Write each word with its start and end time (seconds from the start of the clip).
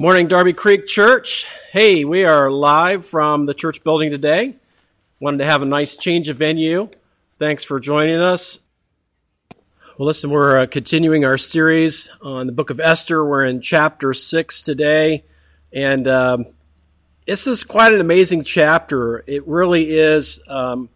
Morning, 0.00 0.28
Darby 0.28 0.52
Creek 0.52 0.86
Church. 0.86 1.44
Hey, 1.72 2.04
we 2.04 2.24
are 2.24 2.52
live 2.52 3.04
from 3.04 3.46
the 3.46 3.52
church 3.52 3.82
building 3.82 4.12
today. 4.12 4.54
Wanted 5.18 5.38
to 5.38 5.44
have 5.46 5.60
a 5.60 5.64
nice 5.64 5.96
change 5.96 6.28
of 6.28 6.36
venue. 6.36 6.88
Thanks 7.40 7.64
for 7.64 7.80
joining 7.80 8.20
us. 8.20 8.60
Well, 9.98 10.06
listen, 10.06 10.30
we're 10.30 10.60
uh, 10.60 10.66
continuing 10.66 11.24
our 11.24 11.36
series 11.36 12.12
on 12.22 12.46
the 12.46 12.52
book 12.52 12.70
of 12.70 12.78
Esther. 12.78 13.26
We're 13.26 13.44
in 13.44 13.60
chapter 13.60 14.14
six 14.14 14.62
today, 14.62 15.24
and 15.72 16.06
um, 16.06 16.46
this 17.26 17.48
is 17.48 17.64
quite 17.64 17.92
an 17.92 18.00
amazing 18.00 18.44
chapter. 18.44 19.24
It 19.26 19.48
really 19.48 19.98
is 19.98 20.38
um, 20.46 20.90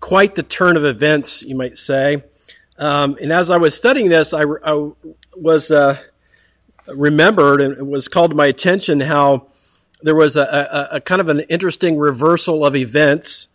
quite 0.00 0.36
the 0.36 0.42
turn 0.42 0.78
of 0.78 0.86
events, 0.86 1.42
you 1.42 1.54
might 1.54 1.76
say. 1.76 2.24
Um, 2.78 3.18
and 3.20 3.30
as 3.30 3.50
I 3.50 3.58
was 3.58 3.76
studying 3.76 4.08
this, 4.08 4.32
I, 4.32 4.44
I 4.64 4.90
was. 5.36 5.70
Uh, 5.70 5.98
remembered 6.94 7.60
and 7.60 7.76
it 7.76 7.86
was 7.86 8.08
called 8.08 8.30
to 8.30 8.36
my 8.36 8.46
attention 8.46 9.00
how 9.00 9.48
there 10.02 10.14
was 10.14 10.36
a, 10.36 10.42
a, 10.42 10.96
a 10.96 11.00
kind 11.00 11.20
of 11.20 11.28
an 11.28 11.40
interesting 11.40 11.98
reversal 11.98 12.64
of 12.64 12.76
events 12.76 13.48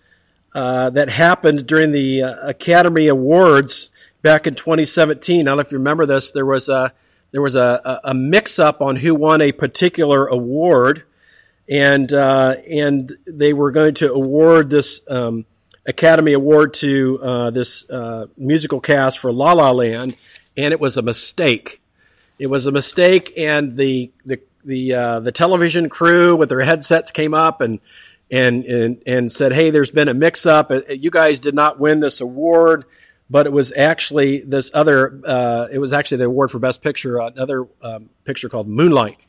uh, 0.54 0.90
that 0.90 1.10
happened 1.10 1.66
during 1.66 1.92
the 1.92 2.24
uh, 2.24 2.50
Academy 2.50 3.08
Awards 3.08 3.90
back 4.22 4.48
in 4.48 4.56
2017. 4.56 5.42
I 5.42 5.44
don't 5.44 5.58
know 5.58 5.62
if 5.62 5.72
you 5.72 5.78
remember 5.78 6.06
this. 6.06 6.32
There 6.32 6.46
was 6.46 6.70
a 6.70 6.94
there 7.32 7.42
was 7.42 7.56
a, 7.56 8.02
a 8.04 8.14
mix 8.14 8.60
up 8.60 8.82
on 8.82 8.98
who 8.98 9.16
won 9.16 9.42
a 9.42 9.54
particular 9.54 10.28
award, 10.28 11.04
and 11.70 12.12
uh, 12.12 12.56
and 12.70 13.18
they 13.26 13.54
were 13.54 13.72
going 13.72 13.94
to 13.96 14.12
award 14.12 14.70
this 14.70 15.02
um, 15.10 15.46
Academy 15.86 16.34
Award 16.34 16.74
to 16.76 17.20
uh, 17.22 17.52
this 17.52 17.90
uh, 17.90 18.28
musical 18.36 18.82
cast 18.82 19.20
for 19.20 19.32
La 19.32 19.54
La 19.54 19.72
Land, 19.72 20.18
and 20.58 20.74
it 20.74 20.82
was 20.82 20.98
a 20.98 21.02
mistake 21.02 21.81
it 22.42 22.50
was 22.50 22.66
a 22.66 22.72
mistake, 22.72 23.32
and 23.38 23.78
the 23.78 24.12
the 24.26 24.40
the 24.66 24.94
uh, 24.96 25.20
the 25.20 25.32
television 25.32 25.90
crew 25.90 26.36
with 26.36 26.50
their 26.50 26.62
headsets 26.62 27.12
came 27.12 27.36
up 27.36 27.62
and 27.62 27.80
and 28.32 28.66
and 28.66 29.04
and 29.06 29.32
said, 29.32 29.54
"Hey, 29.54 29.70
there's 29.70 29.92
been 29.92 30.08
a 30.08 30.16
mix-up. 30.16 30.72
Uh, 30.72 30.82
you 30.90 31.12
guys 31.12 31.40
did 31.40 31.54
not 31.54 31.80
win 31.80 32.00
this 32.00 32.20
award." 32.20 32.86
But 33.30 33.46
it 33.46 33.54
was 33.54 33.72
actually 33.72 34.42
this 34.42 34.72
other. 34.74 35.22
Uh, 35.24 35.68
it 35.72 35.78
was 35.78 35.94
actually 35.94 36.18
the 36.18 36.26
award 36.26 36.50
for 36.50 36.58
best 36.58 36.82
picture, 36.82 37.20
another 37.20 37.68
um, 37.84 38.10
picture 38.24 38.50
called 38.50 38.68
Moonlight, 38.68 39.20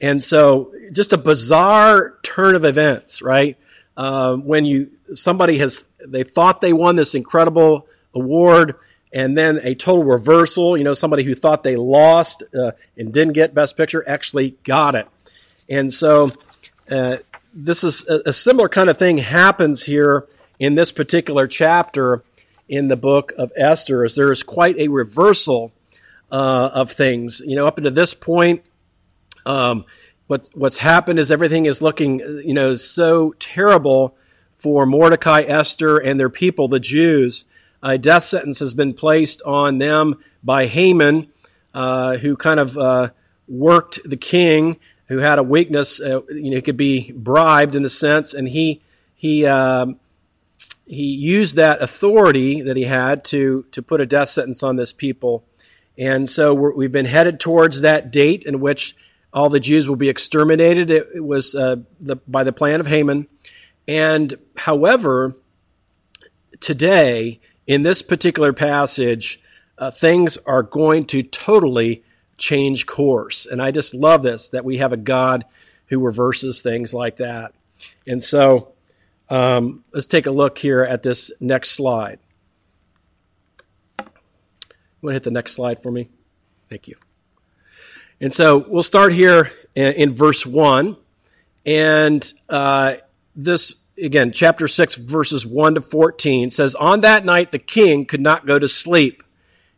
and 0.00 0.22
so 0.22 0.74
just 0.92 1.12
a 1.12 1.18
bizarre 1.18 2.18
turn 2.24 2.56
of 2.56 2.64
events, 2.64 3.22
right? 3.22 3.56
Um, 3.96 4.44
when 4.44 4.64
you 4.64 4.90
somebody 5.14 5.58
has 5.58 5.84
they 6.04 6.24
thought 6.24 6.60
they 6.60 6.72
won 6.72 6.96
this 6.96 7.14
incredible 7.14 7.86
award, 8.12 8.74
and 9.12 9.36
then 9.36 9.60
a 9.62 9.74
total 9.74 10.04
reversal. 10.04 10.76
You 10.76 10.84
know, 10.84 10.94
somebody 10.94 11.24
who 11.24 11.34
thought 11.34 11.62
they 11.62 11.76
lost 11.76 12.42
uh, 12.54 12.72
and 12.96 13.12
didn't 13.12 13.34
get 13.34 13.54
Best 13.54 13.76
Picture 13.76 14.04
actually 14.06 14.56
got 14.64 14.94
it. 14.94 15.08
And 15.68 15.92
so, 15.92 16.32
uh, 16.90 17.18
this 17.52 17.84
is 17.84 18.06
a, 18.08 18.22
a, 18.26 18.32
similar 18.32 18.68
kind 18.68 18.88
of 18.88 18.96
thing 18.96 19.18
happens 19.18 19.84
here 19.84 20.26
in 20.58 20.74
this 20.74 20.92
particular 20.92 21.46
chapter 21.46 22.22
in 22.68 22.88
the 22.88 22.96
book 22.96 23.32
of 23.36 23.52
Esther. 23.56 24.04
As 24.04 24.14
there 24.14 24.32
is 24.32 24.42
quite 24.42 24.76
a 24.78 24.88
reversal 24.88 25.72
uh, 26.30 26.70
of 26.72 26.92
things. 26.92 27.40
You 27.44 27.56
know, 27.56 27.66
up 27.66 27.78
until 27.78 27.92
this 27.92 28.14
point, 28.14 28.62
um, 29.46 29.84
what's 30.26 30.48
what's 30.54 30.78
happened 30.78 31.18
is 31.18 31.30
everything 31.30 31.66
is 31.66 31.82
looking, 31.82 32.20
you 32.44 32.54
know, 32.54 32.74
so 32.76 33.34
terrible 33.38 34.16
for 34.56 34.86
Mordecai, 34.86 35.42
Esther, 35.42 35.98
and 35.98 36.20
their 36.20 36.28
people, 36.28 36.68
the 36.68 36.80
Jews 36.80 37.44
a 37.82 37.98
death 37.98 38.24
sentence 38.24 38.58
has 38.58 38.74
been 38.74 38.92
placed 38.92 39.42
on 39.42 39.78
them 39.78 40.16
by 40.42 40.66
Haman, 40.66 41.28
uh, 41.74 42.16
who 42.18 42.36
kind 42.36 42.60
of 42.60 42.76
uh, 42.76 43.10
worked 43.48 44.00
the 44.04 44.16
king, 44.16 44.78
who 45.06 45.18
had 45.18 45.38
a 45.38 45.42
weakness. 45.42 46.00
Uh, 46.00 46.22
you 46.28 46.50
know, 46.50 46.56
he 46.56 46.62
could 46.62 46.76
be 46.76 47.12
bribed 47.12 47.74
in 47.74 47.84
a 47.84 47.90
sense, 47.90 48.34
and 48.34 48.48
he 48.48 48.82
he 49.14 49.46
um, 49.46 49.98
he 50.86 51.04
used 51.04 51.56
that 51.56 51.80
authority 51.80 52.62
that 52.62 52.76
he 52.76 52.84
had 52.84 53.24
to 53.26 53.64
to 53.72 53.82
put 53.82 54.00
a 54.00 54.06
death 54.06 54.30
sentence 54.30 54.62
on 54.62 54.76
this 54.76 54.92
people. 54.92 55.44
And 55.98 56.30
so 56.30 56.54
we 56.54 56.86
have 56.86 56.92
been 56.92 57.04
headed 57.04 57.40
towards 57.40 57.82
that 57.82 58.10
date 58.10 58.44
in 58.44 58.60
which 58.60 58.96
all 59.32 59.50
the 59.50 59.60
Jews 59.60 59.88
will 59.88 59.96
be 59.96 60.08
exterminated. 60.08 60.90
It, 60.90 61.08
it 61.16 61.24
was 61.24 61.54
uh, 61.54 61.76
the, 62.00 62.16
by 62.26 62.42
the 62.42 62.52
plan 62.52 62.80
of 62.80 62.86
Haman. 62.86 63.28
And 63.86 64.34
however, 64.56 65.34
today 66.60 67.40
in 67.70 67.84
this 67.84 68.02
particular 68.02 68.52
passage, 68.52 69.40
uh, 69.78 69.92
things 69.92 70.36
are 70.38 70.64
going 70.64 71.04
to 71.04 71.22
totally 71.22 72.02
change 72.36 72.84
course. 72.84 73.46
And 73.46 73.62
I 73.62 73.70
just 73.70 73.94
love 73.94 74.24
this 74.24 74.48
that 74.48 74.64
we 74.64 74.78
have 74.78 74.92
a 74.92 74.96
God 74.96 75.44
who 75.86 76.00
reverses 76.00 76.62
things 76.62 76.92
like 76.92 77.18
that. 77.18 77.54
And 78.08 78.20
so 78.24 78.72
um, 79.28 79.84
let's 79.94 80.06
take 80.06 80.26
a 80.26 80.32
look 80.32 80.58
here 80.58 80.82
at 80.82 81.04
this 81.04 81.30
next 81.38 81.70
slide. 81.70 82.18
You 84.00 84.06
want 85.00 85.10
to 85.10 85.14
hit 85.14 85.22
the 85.22 85.30
next 85.30 85.52
slide 85.52 85.80
for 85.80 85.92
me? 85.92 86.08
Thank 86.68 86.88
you. 86.88 86.96
And 88.20 88.34
so 88.34 88.58
we'll 88.66 88.82
start 88.82 89.12
here 89.12 89.52
in, 89.76 89.92
in 89.92 90.14
verse 90.16 90.44
1. 90.44 90.96
And 91.64 92.34
uh, 92.48 92.96
this 93.36 93.76
again, 94.02 94.32
chapter 94.32 94.66
6, 94.66 94.94
verses 94.96 95.46
1 95.46 95.74
to 95.74 95.80
14 95.80 96.50
says, 96.50 96.74
On 96.74 97.00
that 97.02 97.24
night 97.24 97.52
the 97.52 97.58
king 97.58 98.06
could 98.06 98.20
not 98.20 98.46
go 98.46 98.58
to 98.58 98.68
sleep, 98.68 99.22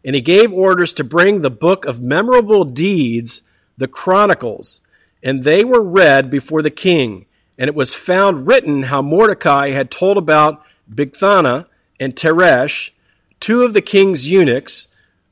and 0.04 0.14
he 0.14 0.22
gave 0.22 0.52
orders 0.52 0.92
to 0.94 1.04
bring 1.04 1.40
the 1.40 1.50
book 1.50 1.84
of 1.84 2.00
memorable 2.00 2.64
deeds, 2.64 3.42
the 3.76 3.88
Chronicles, 3.88 4.80
and 5.22 5.42
they 5.42 5.64
were 5.64 5.82
read 5.82 6.30
before 6.30 6.62
the 6.62 6.70
king. 6.70 7.26
And 7.58 7.68
it 7.68 7.74
was 7.74 7.94
found 7.94 8.46
written 8.46 8.84
how 8.84 9.02
Mordecai 9.02 9.70
had 9.70 9.90
told 9.90 10.18
about 10.18 10.64
Bigthana 10.92 11.66
and 12.00 12.16
Teresh, 12.16 12.90
two 13.38 13.62
of 13.62 13.72
the 13.72 13.82
king's 13.82 14.28
eunuchs, 14.28 14.88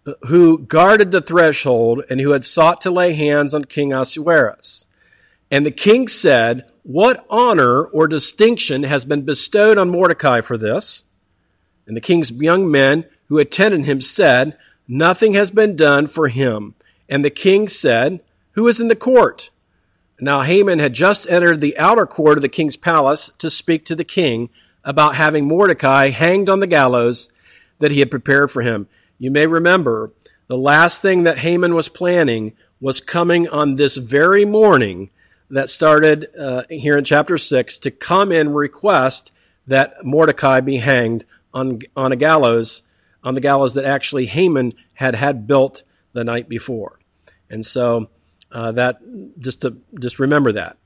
uh, 0.07 0.13
who 0.27 0.59
guarded 0.59 1.11
the 1.11 1.21
threshold 1.21 2.05
and 2.09 2.21
who 2.21 2.31
had 2.31 2.45
sought 2.45 2.81
to 2.83 2.91
lay 2.91 3.13
hands 3.15 3.53
on 3.53 3.65
King 3.65 3.93
Ahasuerus. 3.93 4.87
And 5.51 5.67
the 5.67 5.71
king 5.71 6.07
said, 6.09 6.71
what 6.93 7.25
honor 7.31 7.85
or 7.85 8.09
distinction 8.09 8.83
has 8.83 9.05
been 9.05 9.23
bestowed 9.23 9.79
on 9.79 9.91
Mordecai 9.91 10.41
for 10.41 10.59
this? 10.59 11.05
And 11.87 11.97
the 11.97 12.01
king's 12.01 12.33
young 12.33 12.69
men 12.69 13.05
who 13.29 13.39
attended 13.39 13.85
him 13.85 14.01
said, 14.01 14.59
Nothing 14.89 15.35
has 15.35 15.53
been 15.53 15.77
done 15.77 16.09
for 16.09 16.27
him. 16.27 16.75
And 17.09 17.25
the 17.25 17.31
king 17.31 17.69
said, 17.69 18.21
Who 18.53 18.67
is 18.67 18.81
in 18.81 18.89
the 18.89 18.97
court? 18.97 19.51
Now 20.21 20.43
Haman 20.43 20.81
had 20.81 20.93
just 20.93 21.31
entered 21.31 21.61
the 21.61 21.79
outer 21.79 22.07
court 22.07 22.39
of 22.39 22.43
the 22.43 22.49
king's 22.49 22.77
palace 22.77 23.31
to 23.39 23.51
speak 23.51 23.85
to 23.85 23.95
the 23.95 24.03
king 24.03 24.51
about 24.83 25.15
having 25.15 25.47
Mordecai 25.47 26.09
hanged 26.09 26.51
on 26.51 26.59
the 26.59 26.67
gallows 26.67 27.31
that 27.79 27.93
he 27.93 28.01
had 28.01 28.11
prepared 28.11 28.51
for 28.51 28.63
him. 28.63 28.89
You 29.17 29.31
may 29.31 29.47
remember 29.47 30.11
the 30.49 30.59
last 30.59 31.03
thing 31.03 31.23
that 31.23 31.39
Haman 31.39 31.73
was 31.77 31.89
planning 31.89 32.55
was 32.81 33.01
coming 33.01 33.49
on 33.49 33.77
this 33.77 33.97
very 33.97 34.45
morning 34.45 35.11
that 35.51 35.69
started 35.69 36.29
uh, 36.39 36.63
here 36.71 36.97
in 36.97 37.05
chapter 37.05 37.37
6 37.37 37.79
to 37.81 37.91
come 37.91 38.33
and 38.33 38.55
request 38.55 39.33
that 39.67 40.05
Mordecai 40.05 40.61
be 40.61 40.79
hanged 40.79 41.25
on, 41.53 41.81
on 41.97 42.13
a 42.13 42.17
gallows, 42.17 42.83
on 43.23 43.35
the 43.35 43.41
gallows 43.41 43.75
that 43.75 43.85
actually 43.85 44.27
Haman 44.27 44.75
had 44.95 45.15
had 45.15 45.47
built 45.47 45.83
the 46.13 46.25
night 46.25 46.49
before. 46.49 46.99
And 47.49 47.65
so 47.67 48.09
uh, 48.53 48.73
that, 48.73 49.01
just 49.39 49.63
to, 49.63 49.77
just 49.99 50.19
remember 50.19 50.53
that. 50.53 50.77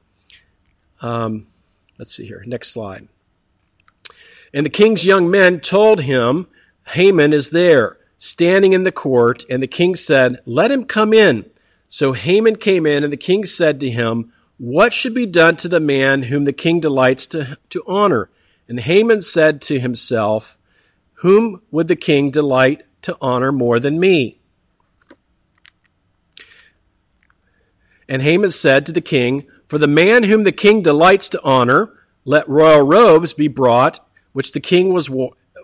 Um, 1.01 1.47
let's 1.99 2.15
see 2.15 2.27
here. 2.27 2.43
Next 2.47 2.71
slide. 2.71 3.09
And 4.53 4.65
the 4.65 4.71
king's 4.71 5.05
young 5.05 5.31
men 5.31 5.61
told 5.61 6.01
him, 6.01 6.47
Haman 6.89 7.33
is 7.33 7.51
there, 7.51 7.99
standing 8.19 8.73
in 8.73 8.85
the 8.85 8.93
court. 8.93 9.45
And 9.51 9.63
the 9.63 9.67
king 9.67 9.97
said, 9.97 10.41
Let 10.47 10.71
him 10.71 10.85
come 10.85 11.13
in. 11.13 11.51
So 11.89 12.13
Haman 12.13 12.57
came 12.57 12.87
in, 12.87 13.05
and 13.05 13.13
the 13.13 13.19
king 13.19 13.45
said 13.45 13.81
to 13.81 13.91
him, 13.91 14.33
what 14.65 14.95
should 14.95 15.13
be 15.13 15.27
done 15.27 15.57
to 15.57 15.69
the 15.69 15.79
man 15.79 16.23
whom 16.23 16.45
the 16.45 16.53
king 16.53 16.81
delights 16.81 17.27
to, 17.27 17.59
to 17.69 17.83
honor? 17.87 18.31
And 18.67 18.81
Haman 18.81 19.21
said 19.21 19.61
to 19.63 19.79
himself, 19.79 20.57
Whom 21.17 21.61
would 21.71 21.87
the 21.87 21.97
king 21.97 22.31
delight 22.31 22.83
to 23.03 23.15
honor 23.21 23.53
more 23.53 23.79
than 23.79 24.01
me? 24.01 24.39
And 28.09 28.23
Haman 28.23 28.53
said 28.53 28.87
to 28.87 28.93
the 28.93 29.03
king, 29.03 29.47
For 29.69 29.77
the 29.77 29.87
man 29.87 30.23
whom 30.23 30.45
the 30.45 30.53
king 30.53 30.81
delights 30.81 31.29
to 31.31 31.43
honor, 31.43 31.93
let 32.25 32.49
royal 32.49 32.87
robes 32.87 33.35
be 33.35 33.49
brought, 33.49 34.01
which 34.33 34.53
the 34.53 34.61
king 34.61 34.95
was, 34.95 35.11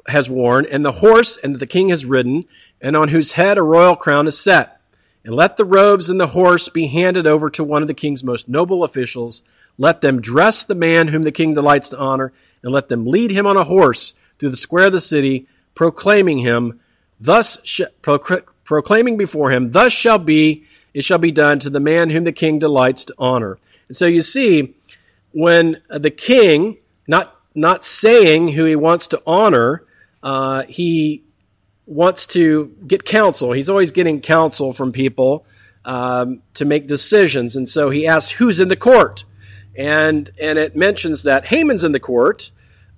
has 0.09 0.29
worn, 0.29 0.67
and 0.71 0.85
the 0.85 0.93
horse 0.93 1.39
and 1.39 1.59
the 1.59 1.67
king 1.67 1.89
has 1.89 2.05
ridden, 2.05 2.45
and 2.83 2.95
on 2.99 3.09
whose 3.09 3.33
head 3.33 3.57
a 3.57 3.63
royal 3.63 3.97
crown 3.97 4.27
is 4.27 4.39
set 4.39 4.80
and 5.25 5.35
let 5.35 5.57
the 5.57 5.65
robes 5.65 6.09
and 6.09 6.21
the 6.21 6.29
horse 6.29 6.69
be 6.69 6.87
handed 6.87 7.27
over 7.27 7.51
to 7.51 7.65
one 7.65 7.83
of 7.83 7.89
the 7.89 7.95
king's 7.95 8.25
most 8.25 8.49
noble 8.49 8.85
officials. 8.85 9.43
Let 9.79 10.01
them 10.01 10.21
dress 10.21 10.65
the 10.65 10.75
man 10.75 11.09
whom 11.09 11.23
the 11.23 11.33
king 11.33 11.55
delights 11.55 11.91
to 11.91 11.99
honor, 11.99 12.33
and 12.63 12.73
let 12.73 12.89
them 12.89 13.07
lead 13.07 13.31
him 13.31 13.47
on 13.47 13.57
a 13.57 13.65
horse 13.65 14.15
through 14.39 14.51
the 14.51 14.57
square 14.57 14.87
of 14.87 14.93
the 14.93 15.01
city, 15.01 15.47
proclaiming 15.75 16.39
him, 16.39 16.81
thus 17.19 17.59
sh- 17.65 17.83
proclaiming 18.03 19.17
before 19.17 19.51
him, 19.51 19.71
thus 19.71 19.93
shall 19.93 20.19
be 20.19 20.65
it 20.93 21.05
shall 21.05 21.19
be 21.19 21.33
done 21.33 21.59
to 21.61 21.71
the 21.71 21.81
man 21.81 22.11
whom 22.11 22.25
the 22.25 22.33
king 22.33 22.59
delights 22.59 23.05
to 23.07 23.15
honor. 23.19 23.59
And 23.89 23.97
so 23.97 24.07
you 24.07 24.23
see, 24.23 24.75
when 25.33 25.81
the 25.89 26.11
king, 26.11 26.79
not, 27.07 27.37
not 27.55 27.85
saying 27.85 28.49
who 28.49 28.65
he 28.65 28.77
wants 28.77 29.09
to 29.09 29.23
honor, 29.27 29.85
uh, 30.23 30.65
he 30.65 31.23
wants 31.91 32.29
to 32.29 32.73
get 32.87 33.05
counsel. 33.05 33.51
He's 33.51 33.69
always 33.69 33.91
getting 33.91 34.21
counsel 34.21 34.73
from 34.73 34.93
people 34.93 35.45
um, 35.85 36.41
to 36.55 36.65
make 36.65 36.87
decisions. 36.87 37.57
And 37.57 37.69
so 37.69 37.91
he 37.91 38.07
asks, 38.07 38.31
who's 38.31 38.61
in 38.61 38.69
the 38.69 38.77
court? 38.77 39.25
And, 39.77 40.31
and 40.41 40.57
it 40.57 40.77
mentions 40.77 41.25
that 41.25 41.47
Haman's 41.47 41.83
in 41.83 41.91
the 41.91 41.99
court, 41.99 42.53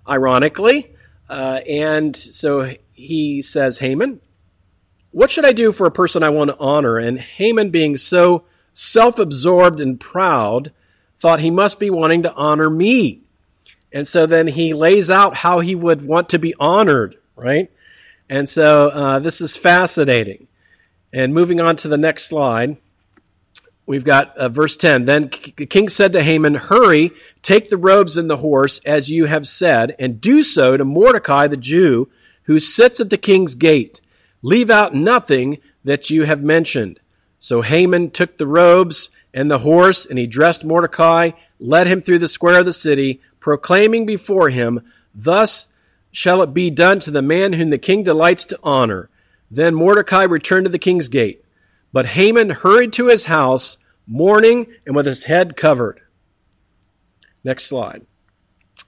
ironically. 0.07 0.95
Uh, 1.27 1.61
and 1.67 2.15
so 2.15 2.75
he 2.93 3.41
says, 3.41 3.79
Haman, 3.79 4.21
what 5.11 5.31
should 5.31 5.47
I 5.47 5.53
do 5.53 5.73
for 5.73 5.87
a 5.87 5.91
person 5.91 6.23
I 6.23 6.29
want 6.29 6.51
to 6.51 6.59
honor? 6.59 6.99
And 6.99 7.19
Haman, 7.19 7.71
being 7.71 7.97
so 7.97 8.45
self 8.75 9.19
absorbed 9.19 9.81
and 9.81 9.99
proud, 9.99 10.71
thought 11.17 11.41
he 11.41 11.51
must 11.51 11.81
be 11.81 11.89
wanting 11.89 12.25
to 12.25 12.35
honor 12.35 12.69
me. 12.69 13.23
And 13.91 14.07
so 14.07 14.27
then 14.27 14.49
he 14.49 14.75
lays 14.75 15.09
out 15.09 15.35
how 15.35 15.61
he 15.61 15.75
would 15.75 16.03
want 16.03 16.29
to 16.31 16.39
be 16.39 16.55
honored, 16.61 17.17
right? 17.37 17.71
And 18.33 18.49
so 18.49 18.89
uh, 18.89 19.19
this 19.19 19.43
is 19.43 19.59
fascinating. 19.59 20.49
And 21.13 21.35
moving 21.35 21.61
on 21.61 21.77
to 21.77 21.89
the 21.89 21.99
next 21.99 22.25
slide, 22.25 22.79
we've 23.85 24.05
got 24.05 24.35
uh, 24.39 24.49
verse 24.49 24.75
10. 24.75 25.05
Then 25.05 25.31
the 25.57 25.67
king 25.67 25.91
said 25.91 26.15
to 26.15 26.23
Haman, 26.23 26.55
Hurry, 26.55 27.11
take 27.43 27.69
the 27.69 27.77
robes 27.77 28.17
and 28.17 28.31
the 28.31 28.39
horse, 28.39 28.81
as 28.87 29.11
you 29.11 29.27
have 29.27 29.47
said, 29.47 29.95
and 29.99 30.19
do 30.19 30.43
so 30.43 30.79
to 30.79 30.83
Mordecai 30.83 31.47
the 31.47 31.59
Jew, 31.59 32.09
who 32.45 32.59
sits 32.59 33.01
at 33.01 33.11
the 33.11 33.19
king's 33.19 33.55
gate. 33.55 34.01
Leave 34.41 34.71
out 34.71 34.95
nothing 34.95 35.59
that 35.85 36.09
you 36.09 36.25
have 36.25 36.43
mentioned. 36.43 37.01
So 37.39 37.61
Haman 37.61 38.13
took 38.13 38.39
the 38.39 38.47
robes 38.47 39.11
and 39.35 39.51
the 39.51 39.59
horse, 39.59 40.07
and 40.07 40.19
he 40.19 40.27
dressed 40.27 40.65
Mordecai, 40.65 41.33
led 41.61 41.87
him 41.87 42.01
through 42.01 42.21
the 42.21 42.29
square 42.29 42.61
of 42.61 42.65
the 42.65 42.73
city, 42.73 43.21
proclaiming 43.41 44.07
before 44.07 44.49
him, 44.49 44.81
Thus 45.15 45.67
shall 46.13 46.43
it 46.43 46.55
be 46.55 46.71
done 46.71 47.01
to 47.01 47.11
the 47.11 47.23
man 47.23 47.55
whom 47.55 47.71
the 47.71 47.79
king 47.79 48.03
delights 48.05 48.45
to 48.45 48.59
honor. 48.63 49.09
Then 49.51 49.75
Mordecai 49.75 50.25
returned 50.25 50.67
to 50.67 50.71
the 50.71 50.79
king's 50.79 51.09
gate. 51.09 51.45
But 51.93 52.07
Haman 52.07 52.51
hurried 52.51 52.93
to 52.95 53.09
his 53.09 53.25
house, 53.25 53.79
mourning 54.07 54.67
and 54.87 54.95
with 54.95 55.07
his 55.07 55.25
head 55.25 55.57
covered. 55.57 56.01
Next 57.43 57.65
slide. 57.65 58.07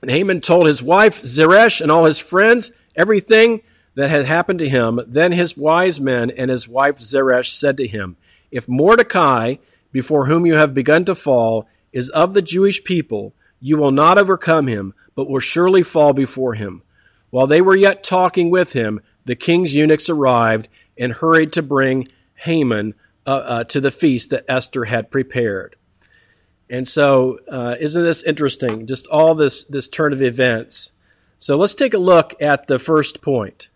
And 0.00 0.10
Haman 0.10 0.40
told 0.42 0.66
his 0.66 0.82
wife 0.82 1.24
Zeresh 1.24 1.80
and 1.80 1.90
all 1.90 2.04
his 2.04 2.18
friends 2.18 2.70
everything 2.94 3.62
that 3.94 4.10
had 4.10 4.26
happened 4.26 4.58
to 4.60 4.68
him. 4.68 5.00
Then 5.06 5.32
his 5.32 5.56
wise 5.56 6.00
men 6.00 6.30
and 6.30 6.50
his 6.50 6.68
wife 6.68 6.98
Zeresh 6.98 7.52
said 7.52 7.76
to 7.78 7.86
him, 7.86 8.16
If 8.50 8.68
Mordecai, 8.68 9.56
before 9.92 10.26
whom 10.26 10.46
you 10.46 10.54
have 10.54 10.74
begun 10.74 11.04
to 11.06 11.14
fall, 11.14 11.68
is 11.92 12.10
of 12.10 12.34
the 12.34 12.42
Jewish 12.42 12.84
people, 12.84 13.34
you 13.60 13.76
will 13.76 13.92
not 13.92 14.18
overcome 14.18 14.66
him, 14.66 14.94
but 15.14 15.28
will 15.28 15.40
surely 15.40 15.82
fall 15.82 16.12
before 16.12 16.54
him. 16.54 16.82
While 17.34 17.48
they 17.48 17.60
were 17.60 17.74
yet 17.74 18.04
talking 18.04 18.48
with 18.48 18.74
him, 18.74 19.00
the 19.24 19.34
king's 19.34 19.74
eunuchs 19.74 20.08
arrived 20.08 20.68
and 20.96 21.12
hurried 21.12 21.54
to 21.54 21.62
bring 21.62 22.06
Haman 22.36 22.94
uh, 23.26 23.30
uh, 23.30 23.64
to 23.64 23.80
the 23.80 23.90
feast 23.90 24.30
that 24.30 24.44
Esther 24.46 24.84
had 24.84 25.10
prepared. 25.10 25.74
And 26.70 26.86
so, 26.86 27.40
uh, 27.50 27.74
isn't 27.80 28.04
this 28.04 28.22
interesting? 28.22 28.86
Just 28.86 29.08
all 29.08 29.34
this 29.34 29.64
this 29.64 29.88
turn 29.88 30.12
of 30.12 30.22
events. 30.22 30.92
So 31.38 31.56
let's 31.56 31.74
take 31.74 31.92
a 31.92 31.98
look 31.98 32.40
at 32.40 32.68
the 32.68 32.78
first 32.78 33.20
point. 33.20 33.68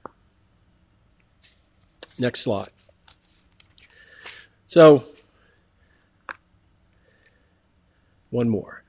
Next 2.16 2.43
slide. 2.43 2.70
So, 4.69 5.02
one 8.31 8.49
more. 8.49 8.84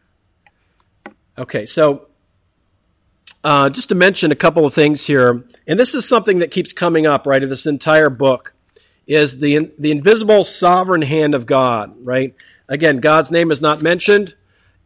Okay, 1.39 1.65
so 1.65 2.08
uh, 3.43 3.69
just 3.69 3.89
to 3.89 3.95
mention 3.95 4.31
a 4.31 4.35
couple 4.35 4.65
of 4.65 4.73
things 4.73 5.05
here, 5.05 5.43
and 5.67 5.79
this 5.79 5.93
is 5.93 6.07
something 6.07 6.39
that 6.39 6.51
keeps 6.51 6.73
coming 6.73 7.05
up, 7.05 7.25
right, 7.25 7.41
in 7.41 7.49
this 7.49 7.65
entire 7.65 8.09
book, 8.09 8.53
is 9.07 9.39
the, 9.39 9.71
the 9.79 9.91
invisible 9.91 10.43
sovereign 10.43 11.01
hand 11.01 11.33
of 11.33 11.45
God, 11.45 11.95
right? 12.03 12.35
Again, 12.67 12.99
God's 12.99 13.31
name 13.31 13.51
is 13.51 13.61
not 13.61 13.81
mentioned, 13.81 14.35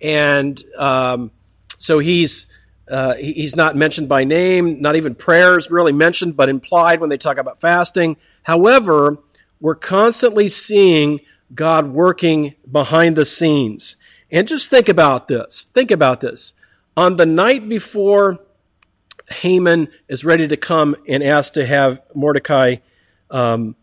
and 0.02 0.62
um, 0.78 1.32
so 1.78 2.00
he's 2.00 2.46
uh, 2.88 3.16
he's 3.16 3.56
not 3.56 3.76
mentioned 3.76 4.10
by 4.10 4.24
name, 4.24 4.82
not 4.82 4.96
even 4.96 5.16
prayers 5.16 5.72
really 5.72 5.94
mentioned, 5.94 6.36
but 6.36 6.50
implied 6.50 7.00
when 7.00 7.10
they 7.10 7.18
talk 7.18 7.38
about 7.38 7.62
fasting. 7.62 8.18
However, 8.44 9.18
we're 9.60 9.76
constantly 9.76 10.50
seeing 10.50 11.22
God 11.56 11.88
working 11.88 12.56
behind 12.70 13.16
the 13.16 13.26
scenes. 13.26 13.96
And 14.30 14.48
just 14.48 14.70
think 14.70 14.90
about 14.90 15.28
this. 15.28 15.66
Think 15.74 15.92
about 15.92 16.20
this 16.20 16.54
on 16.96 17.16
the 17.16 17.26
night 17.26 17.68
before 17.68 18.40
Haman 19.30 19.90
is 20.08 20.26
ready 20.26 20.48
to 20.48 20.58
come 20.58 20.96
and 21.08 21.24
ask 21.24 21.54
to 21.54 21.66
have 21.66 22.02
Mordecai, 22.14 22.78
um, 23.32 23.76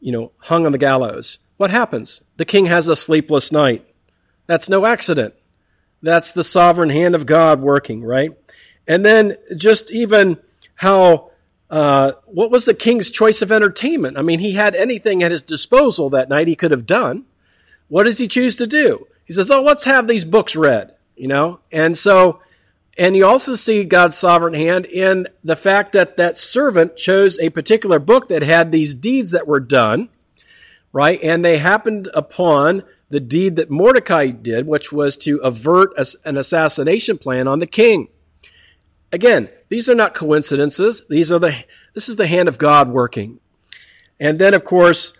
you 0.00 0.12
know, 0.12 0.32
hung 0.38 0.66
on 0.66 0.72
the 0.72 0.78
gallows, 0.78 1.38
what 1.56 1.70
happens? 1.70 2.22
The 2.36 2.44
king 2.44 2.66
has 2.66 2.88
a 2.88 2.96
sleepless 2.96 3.52
night. 3.52 3.86
That's 4.46 4.68
no 4.68 4.86
accident. 4.86 5.34
That's 6.02 6.32
the 6.32 6.44
sovereign 6.44 6.90
hand 6.90 7.14
of 7.14 7.26
God 7.26 7.60
working, 7.60 8.02
right? 8.02 8.32
And 8.86 9.04
then 9.04 9.36
just 9.56 9.90
even 9.90 10.38
how, 10.76 11.30
uh, 11.70 12.12
what 12.26 12.50
was 12.50 12.64
the 12.64 12.74
king's 12.74 13.10
choice 13.10 13.40
of 13.40 13.50
entertainment? 13.50 14.18
I 14.18 14.22
mean, 14.22 14.40
he 14.40 14.52
had 14.52 14.74
anything 14.74 15.22
at 15.22 15.30
his 15.30 15.42
disposal 15.42 16.10
that 16.10 16.28
night 16.28 16.48
he 16.48 16.56
could 16.56 16.72
have 16.72 16.86
done. 16.86 17.24
What 17.88 18.04
does 18.04 18.18
he 18.18 18.28
choose 18.28 18.56
to 18.56 18.66
do? 18.66 19.06
He 19.24 19.32
says, 19.32 19.50
Oh, 19.50 19.62
let's 19.62 19.84
have 19.84 20.06
these 20.06 20.24
books 20.24 20.54
read 20.54 20.94
you 21.16 21.28
know? 21.28 21.60
And 21.72 21.96
so, 21.96 22.40
and 22.96 23.16
you 23.16 23.26
also 23.26 23.54
see 23.54 23.84
God's 23.84 24.16
sovereign 24.16 24.54
hand 24.54 24.86
in 24.86 25.26
the 25.42 25.56
fact 25.56 25.92
that 25.92 26.16
that 26.16 26.38
servant 26.38 26.96
chose 26.96 27.38
a 27.38 27.50
particular 27.50 27.98
book 27.98 28.28
that 28.28 28.42
had 28.42 28.70
these 28.70 28.94
deeds 28.94 29.32
that 29.32 29.46
were 29.46 29.60
done, 29.60 30.08
right? 30.92 31.18
And 31.22 31.44
they 31.44 31.58
happened 31.58 32.08
upon 32.14 32.84
the 33.10 33.20
deed 33.20 33.56
that 33.56 33.70
Mordecai 33.70 34.28
did, 34.28 34.66
which 34.66 34.92
was 34.92 35.16
to 35.18 35.38
avert 35.38 35.90
an 36.24 36.36
assassination 36.36 37.18
plan 37.18 37.48
on 37.48 37.58
the 37.58 37.66
king. 37.66 38.08
Again, 39.12 39.48
these 39.68 39.88
are 39.88 39.94
not 39.94 40.14
coincidences. 40.14 41.02
These 41.08 41.30
are 41.30 41.38
the, 41.38 41.64
this 41.94 42.08
is 42.08 42.16
the 42.16 42.26
hand 42.26 42.48
of 42.48 42.58
God 42.58 42.88
working. 42.88 43.38
And 44.18 44.38
then, 44.38 44.54
of 44.54 44.64
course, 44.64 45.12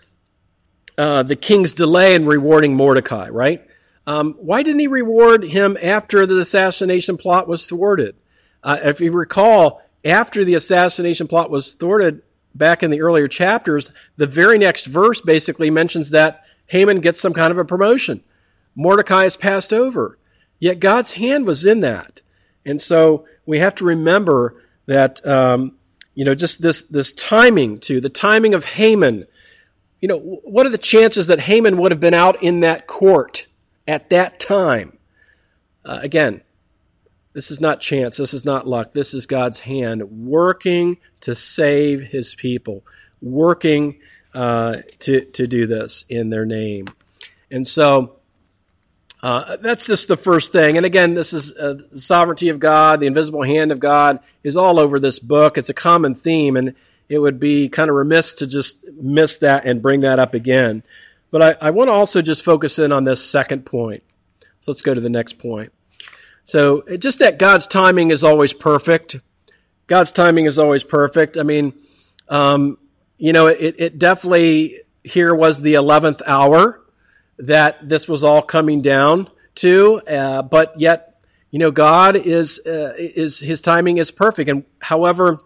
uh, 0.97 1.23
the 1.23 1.35
king's 1.35 1.73
delay 1.73 2.15
in 2.15 2.25
rewarding 2.25 2.75
Mordecai, 2.75 3.27
right? 3.29 3.65
Um, 4.07 4.33
why 4.33 4.63
didn't 4.63 4.79
he 4.79 4.87
reward 4.87 5.43
him 5.43 5.77
after 5.81 6.25
the 6.25 6.39
assassination 6.39 7.17
plot 7.17 7.47
was 7.47 7.67
thwarted? 7.67 8.15
Uh, 8.63 8.79
if 8.83 8.99
you 8.99 9.11
recall, 9.11 9.81
after 10.03 10.43
the 10.43 10.53
assassination 10.53 11.27
plot 11.27 11.49
was 11.49 11.73
thwarted 11.73 12.21
back 12.53 12.83
in 12.83 12.91
the 12.91 13.01
earlier 13.01 13.27
chapters, 13.27 13.91
the 14.17 14.27
very 14.27 14.57
next 14.57 14.85
verse 14.85 15.21
basically 15.21 15.69
mentions 15.69 16.11
that 16.11 16.43
Haman 16.67 17.01
gets 17.01 17.19
some 17.19 17.33
kind 17.33 17.51
of 17.51 17.57
a 17.57 17.65
promotion. 17.65 18.23
Mordecai 18.75 19.25
is 19.25 19.37
passed 19.37 19.73
over. 19.73 20.17
Yet 20.59 20.79
God's 20.79 21.13
hand 21.13 21.45
was 21.45 21.65
in 21.65 21.81
that. 21.81 22.21
And 22.65 22.81
so 22.81 23.27
we 23.45 23.59
have 23.59 23.75
to 23.75 23.85
remember 23.85 24.61
that, 24.85 25.25
um, 25.25 25.77
you 26.13 26.25
know, 26.25 26.35
just 26.35 26.61
this, 26.61 26.81
this 26.83 27.11
timing 27.13 27.77
too, 27.79 28.01
the 28.01 28.09
timing 28.09 28.53
of 28.53 28.65
Haman. 28.65 29.25
You 30.01 30.07
know, 30.07 30.19
what 30.19 30.65
are 30.65 30.69
the 30.69 30.77
chances 30.77 31.27
that 31.27 31.41
Haman 31.41 31.77
would 31.77 31.91
have 31.91 31.99
been 31.99 32.13
out 32.13 32.41
in 32.41 32.61
that 32.61 32.87
court? 32.87 33.47
At 33.87 34.09
that 34.09 34.39
time. 34.39 34.97
Uh, 35.83 35.99
again, 36.01 36.41
this 37.33 37.51
is 37.51 37.59
not 37.59 37.81
chance. 37.81 38.17
This 38.17 38.33
is 38.33 38.45
not 38.45 38.67
luck. 38.67 38.93
This 38.93 39.13
is 39.13 39.25
God's 39.25 39.59
hand 39.59 40.03
working 40.03 40.97
to 41.21 41.35
save 41.35 42.01
his 42.01 42.33
people, 42.33 42.83
working 43.21 43.99
uh, 44.33 44.77
to, 44.99 45.21
to 45.21 45.45
do 45.45 45.67
this 45.67 46.05
in 46.09 46.29
their 46.29 46.45
name. 46.45 46.85
And 47.51 47.67
so 47.67 48.15
uh, 49.21 49.57
that's 49.57 49.87
just 49.87 50.07
the 50.07 50.17
first 50.17 50.51
thing. 50.51 50.77
And 50.77 50.85
again, 50.85 51.13
this 51.13 51.33
is 51.33 51.51
uh, 51.53 51.73
the 51.89 51.99
sovereignty 51.99 52.49
of 52.49 52.59
God, 52.59 52.99
the 52.99 53.07
invisible 53.07 53.43
hand 53.43 53.71
of 53.71 53.79
God 53.79 54.19
is 54.43 54.55
all 54.55 54.79
over 54.79 54.99
this 54.99 55.19
book. 55.19 55.57
It's 55.57 55.69
a 55.69 55.73
common 55.73 56.15
theme, 56.15 56.55
and 56.55 56.75
it 57.09 57.19
would 57.19 57.39
be 57.39 57.67
kind 57.67 57.89
of 57.89 57.95
remiss 57.95 58.33
to 58.35 58.47
just 58.47 58.85
miss 58.93 59.37
that 59.37 59.65
and 59.65 59.81
bring 59.81 60.01
that 60.01 60.19
up 60.19 60.33
again. 60.33 60.83
But 61.35 61.61
I, 61.61 61.67
I 61.67 61.71
want 61.71 61.89
to 61.89 61.91
also 61.91 62.21
just 62.21 62.45
focus 62.45 62.79
in 62.79 62.93
on 62.93 63.03
this 63.03 63.21
second 63.21 63.65
point. 63.65 64.03
So 64.61 64.71
let's 64.71 64.81
go 64.81 64.93
to 64.93 65.01
the 65.01 65.09
next 65.09 65.37
point. 65.37 65.73
So 66.45 66.81
just 66.97 67.19
that 67.19 67.39
God's 67.39 67.67
timing 67.67 68.11
is 68.11 68.23
always 68.23 68.53
perfect. 68.53 69.17
God's 69.87 70.13
timing 70.13 70.45
is 70.45 70.57
always 70.57 70.85
perfect. 70.85 71.37
I 71.37 71.43
mean, 71.43 71.73
um, 72.29 72.77
you 73.17 73.33
know, 73.33 73.47
it, 73.47 73.75
it 73.77 73.99
definitely 73.99 74.77
here 75.03 75.35
was 75.35 75.59
the 75.59 75.73
11th 75.73 76.21
hour 76.25 76.81
that 77.37 77.89
this 77.89 78.07
was 78.07 78.23
all 78.23 78.41
coming 78.41 78.81
down 78.81 79.29
to, 79.55 80.01
uh, 80.07 80.41
but 80.41 80.79
yet, 80.79 81.21
you 81.51 81.59
know, 81.59 81.69
God 81.69 82.15
is, 82.15 82.61
uh, 82.65 82.93
is, 82.97 83.41
his 83.41 83.59
timing 83.59 83.97
is 83.97 84.09
perfect. 84.09 84.49
And 84.49 84.63
however, 84.79 85.39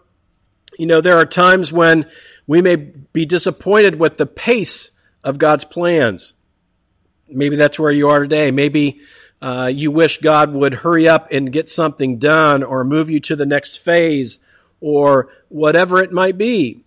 you 0.78 0.86
know, 0.86 1.00
there 1.00 1.16
are 1.16 1.26
times 1.26 1.72
when 1.72 2.08
we 2.46 2.62
may 2.62 2.76
be 2.76 3.26
disappointed 3.26 3.98
with 3.98 4.18
the 4.18 4.26
pace 4.26 4.92
of 5.24 5.38
God's 5.38 5.64
plans. 5.64 6.34
Maybe 7.28 7.56
that's 7.56 7.78
where 7.78 7.90
you 7.90 8.08
are 8.08 8.20
today. 8.20 8.50
Maybe 8.50 9.00
uh, 9.40 9.70
you 9.72 9.90
wish 9.90 10.18
God 10.18 10.52
would 10.52 10.74
hurry 10.74 11.08
up 11.08 11.28
and 11.30 11.52
get 11.52 11.68
something 11.68 12.18
done 12.18 12.62
or 12.62 12.84
move 12.84 13.08
you 13.08 13.20
to 13.20 13.36
the 13.36 13.46
next 13.46 13.78
phase 13.78 14.38
or 14.80 15.30
whatever 15.48 16.00
it 16.00 16.12
might 16.12 16.36
be. 16.36 16.82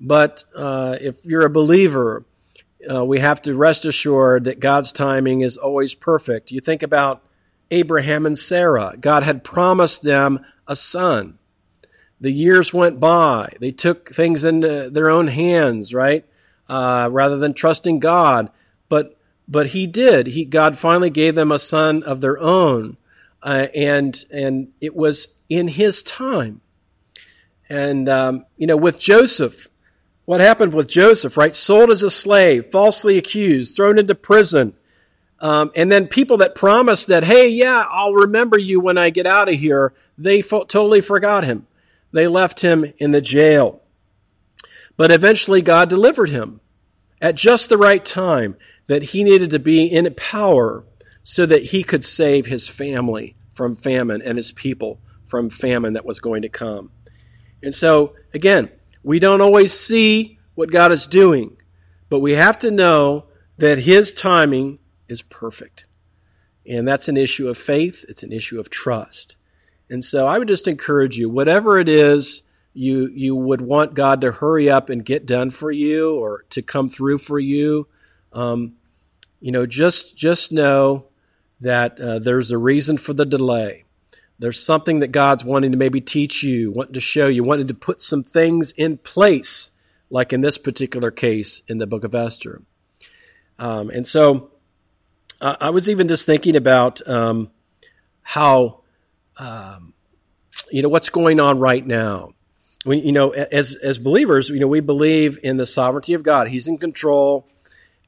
But 0.00 0.44
uh, 0.54 0.98
if 1.00 1.24
you're 1.24 1.46
a 1.46 1.50
believer, 1.50 2.24
uh, 2.90 3.04
we 3.04 3.20
have 3.20 3.40
to 3.42 3.54
rest 3.54 3.84
assured 3.84 4.44
that 4.44 4.60
God's 4.60 4.92
timing 4.92 5.40
is 5.40 5.56
always 5.56 5.94
perfect. 5.94 6.50
You 6.50 6.60
think 6.60 6.82
about 6.82 7.22
Abraham 7.70 8.26
and 8.26 8.38
Sarah. 8.38 8.94
God 9.00 9.22
had 9.22 9.44
promised 9.44 10.02
them 10.02 10.44
a 10.66 10.76
son. 10.76 11.38
The 12.20 12.30
years 12.30 12.72
went 12.72 13.00
by. 13.00 13.54
They 13.60 13.72
took 13.72 14.10
things 14.10 14.44
into 14.44 14.90
their 14.90 15.10
own 15.10 15.28
hands, 15.28 15.94
right? 15.94 16.24
Uh, 16.68 17.08
rather 17.12 17.36
than 17.36 17.52
trusting 17.52 18.00
God. 18.00 18.50
But 18.88 19.18
but 19.46 19.68
He 19.68 19.86
did. 19.86 20.28
He 20.28 20.44
God 20.44 20.78
finally 20.78 21.10
gave 21.10 21.34
them 21.34 21.52
a 21.52 21.58
son 21.58 22.02
of 22.02 22.20
their 22.20 22.38
own, 22.38 22.96
uh, 23.42 23.68
and 23.74 24.24
and 24.30 24.72
it 24.80 24.94
was 24.94 25.28
in 25.48 25.68
His 25.68 26.02
time. 26.02 26.60
And 27.68 28.08
um, 28.08 28.46
you 28.56 28.66
know, 28.66 28.76
with 28.76 28.98
Joseph, 28.98 29.68
what 30.24 30.40
happened 30.40 30.72
with 30.72 30.88
Joseph, 30.88 31.36
right? 31.36 31.54
Sold 31.54 31.90
as 31.90 32.02
a 32.02 32.10
slave, 32.10 32.66
falsely 32.66 33.18
accused, 33.18 33.76
thrown 33.76 33.98
into 33.98 34.14
prison. 34.14 34.74
Um, 35.40 35.72
and 35.74 35.92
then 35.92 36.06
people 36.06 36.38
that 36.38 36.54
promised 36.54 37.08
that, 37.08 37.24
hey, 37.24 37.48
yeah, 37.48 37.84
I'll 37.90 38.14
remember 38.14 38.58
you 38.58 38.80
when 38.80 38.96
I 38.96 39.10
get 39.10 39.26
out 39.26 39.48
of 39.48 39.56
here, 39.56 39.92
they 40.16 40.40
fo- 40.40 40.64
totally 40.64 41.02
forgot 41.02 41.44
him. 41.44 41.66
They 42.12 42.28
left 42.28 42.62
him 42.62 42.92
in 42.98 43.10
the 43.10 43.20
jail. 43.20 43.82
But 44.96 45.10
eventually 45.10 45.62
God 45.62 45.88
delivered 45.88 46.30
him 46.30 46.60
at 47.20 47.34
just 47.34 47.68
the 47.68 47.78
right 47.78 48.04
time 48.04 48.56
that 48.86 49.02
he 49.02 49.24
needed 49.24 49.50
to 49.50 49.58
be 49.58 49.86
in 49.86 50.12
power 50.14 50.84
so 51.22 51.46
that 51.46 51.64
he 51.64 51.82
could 51.82 52.04
save 52.04 52.46
his 52.46 52.68
family 52.68 53.34
from 53.52 53.74
famine 53.74 54.20
and 54.22 54.36
his 54.36 54.52
people 54.52 55.00
from 55.24 55.48
famine 55.50 55.94
that 55.94 56.04
was 56.04 56.20
going 56.20 56.42
to 56.42 56.48
come. 56.48 56.90
And 57.62 57.74
so, 57.74 58.14
again, 58.34 58.70
we 59.02 59.18
don't 59.18 59.40
always 59.40 59.72
see 59.72 60.38
what 60.54 60.70
God 60.70 60.92
is 60.92 61.06
doing, 61.06 61.56
but 62.08 62.20
we 62.20 62.32
have 62.32 62.58
to 62.58 62.70
know 62.70 63.26
that 63.58 63.78
his 63.78 64.12
timing 64.12 64.78
is 65.08 65.22
perfect. 65.22 65.86
And 66.66 66.86
that's 66.86 67.08
an 67.08 67.16
issue 67.16 67.48
of 67.48 67.58
faith, 67.58 68.04
it's 68.08 68.22
an 68.22 68.32
issue 68.32 68.60
of 68.60 68.70
trust. 68.70 69.36
And 69.90 70.04
so 70.04 70.26
I 70.26 70.38
would 70.38 70.48
just 70.48 70.68
encourage 70.68 71.18
you, 71.18 71.28
whatever 71.28 71.78
it 71.78 71.88
is 71.88 72.42
you 72.74 73.08
you 73.08 73.34
would 73.34 73.60
want 73.60 73.94
God 73.94 74.20
to 74.20 74.32
hurry 74.32 74.68
up 74.68 74.90
and 74.90 75.04
get 75.04 75.26
done 75.26 75.50
for 75.50 75.70
you 75.70 76.16
or 76.16 76.44
to 76.50 76.60
come 76.60 76.88
through 76.88 77.18
for 77.18 77.38
you, 77.38 77.86
um, 78.32 78.74
you 79.40 79.52
know, 79.52 79.64
just 79.64 80.16
just 80.16 80.52
know 80.52 81.06
that 81.60 81.98
uh, 82.00 82.18
there's 82.18 82.50
a 82.50 82.58
reason 82.58 82.98
for 82.98 83.12
the 83.12 83.24
delay. 83.24 83.84
There's 84.38 84.62
something 84.62 84.98
that 84.98 85.12
God's 85.12 85.44
wanting 85.44 85.70
to 85.70 85.78
maybe 85.78 86.00
teach 86.00 86.42
you, 86.42 86.72
wanting 86.72 86.94
to 86.94 87.00
show 87.00 87.28
you, 87.28 87.44
wanting 87.44 87.68
to 87.68 87.74
put 87.74 88.02
some 88.02 88.24
things 88.24 88.72
in 88.72 88.98
place, 88.98 89.70
like 90.10 90.32
in 90.32 90.40
this 90.40 90.58
particular 90.58 91.12
case 91.12 91.62
in 91.68 91.78
the 91.78 91.86
book 91.86 92.02
of 92.02 92.14
Esther. 92.14 92.62
Um, 93.58 93.90
and 93.90 94.04
so 94.04 94.50
I 95.40 95.70
was 95.70 95.88
even 95.88 96.08
just 96.08 96.26
thinking 96.26 96.56
about 96.56 97.06
um, 97.06 97.50
how, 98.22 98.80
um, 99.36 99.94
you 100.70 100.82
know, 100.82 100.88
what's 100.88 101.10
going 101.10 101.38
on 101.38 101.58
right 101.58 101.86
now. 101.86 102.32
We, 102.84 102.98
you 102.98 103.12
know, 103.12 103.30
as 103.30 103.74
as 103.76 103.98
believers, 103.98 104.50
you 104.50 104.60
know, 104.60 104.66
we 104.66 104.80
believe 104.80 105.38
in 105.42 105.56
the 105.56 105.66
sovereignty 105.66 106.14
of 106.14 106.22
God. 106.22 106.48
He's 106.48 106.68
in 106.68 106.78
control. 106.78 107.48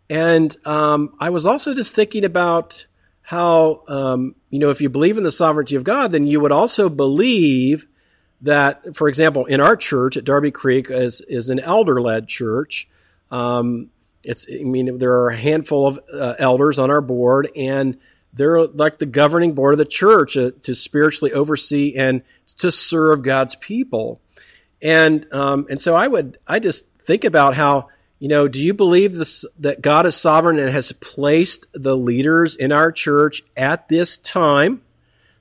And 0.09 0.55
um, 0.67 1.15
I 1.19 1.31
was 1.31 1.47
also 1.47 1.75
just 1.75 1.95
thinking 1.95 2.25
about 2.25 2.87
how, 3.23 3.83
um, 3.89 4.37
you 4.51 4.61
know, 4.61 4.71
if 4.71 4.81
you 4.81 4.89
believe 4.89 5.19
in 5.19 5.25
the 5.25 5.33
sovereignty 5.33 5.75
of 5.75 5.83
God, 5.83 6.13
then 6.13 6.27
you 6.29 6.39
would 6.41 6.53
also 6.53 6.89
believe 6.89 7.89
that, 8.43 8.95
for 8.95 9.09
example, 9.09 9.47
in 9.47 9.61
our 9.61 9.77
church 9.77 10.17
at 10.17 10.25
Darby 10.25 10.53
Creek 10.53 10.91
is, 10.91 11.23
is 11.23 11.49
an 11.49 11.59
elder 11.59 12.01
led 12.01 12.29
church. 12.29 12.89
Um, 13.33 13.91
it's, 14.23 14.47
I 14.49 14.63
mean, 14.63 14.99
there 14.99 15.13
are 15.13 15.31
a 15.31 15.37
handful 15.37 15.89
of 15.89 16.01
uh, 16.13 16.35
elders 16.39 16.79
on 16.79 16.91
our 16.91 17.01
board, 17.01 17.49
and 17.57 17.99
they're 18.33 18.65
like 18.65 18.99
the 18.99 19.07
governing 19.07 19.55
board 19.55 19.75
of 19.75 19.79
the 19.79 19.85
church 19.85 20.37
uh, 20.37 20.53
to 20.63 20.75
spiritually 20.75 21.33
oversee 21.33 21.95
and 21.97 22.23
to 22.59 22.71
serve 22.71 23.23
God's 23.23 23.57
people. 23.57 24.21
And 24.83 25.27
um, 25.33 25.67
and 25.71 25.81
so 25.81 25.95
I 25.95 26.07
would 26.07 26.39
I 26.47 26.59
just 26.59 26.89
think 26.99 27.25
about 27.25 27.55
how 27.55 27.89
you 28.19 28.29
know, 28.29 28.49
do 28.49 28.65
you 28.65 28.73
believe 28.73 29.15
this, 29.15 29.45
that 29.59 29.83
God 29.83 30.07
is 30.07 30.17
sovereign 30.17 30.59
and 30.59 30.71
has 30.71 30.91
placed 30.93 31.67
the 31.75 31.97
leaders 31.97 32.57
in 32.57 32.73
our 32.73 32.91
church 32.91 33.43
at 33.57 33.89
this 33.89 34.17
time? 34.17 34.83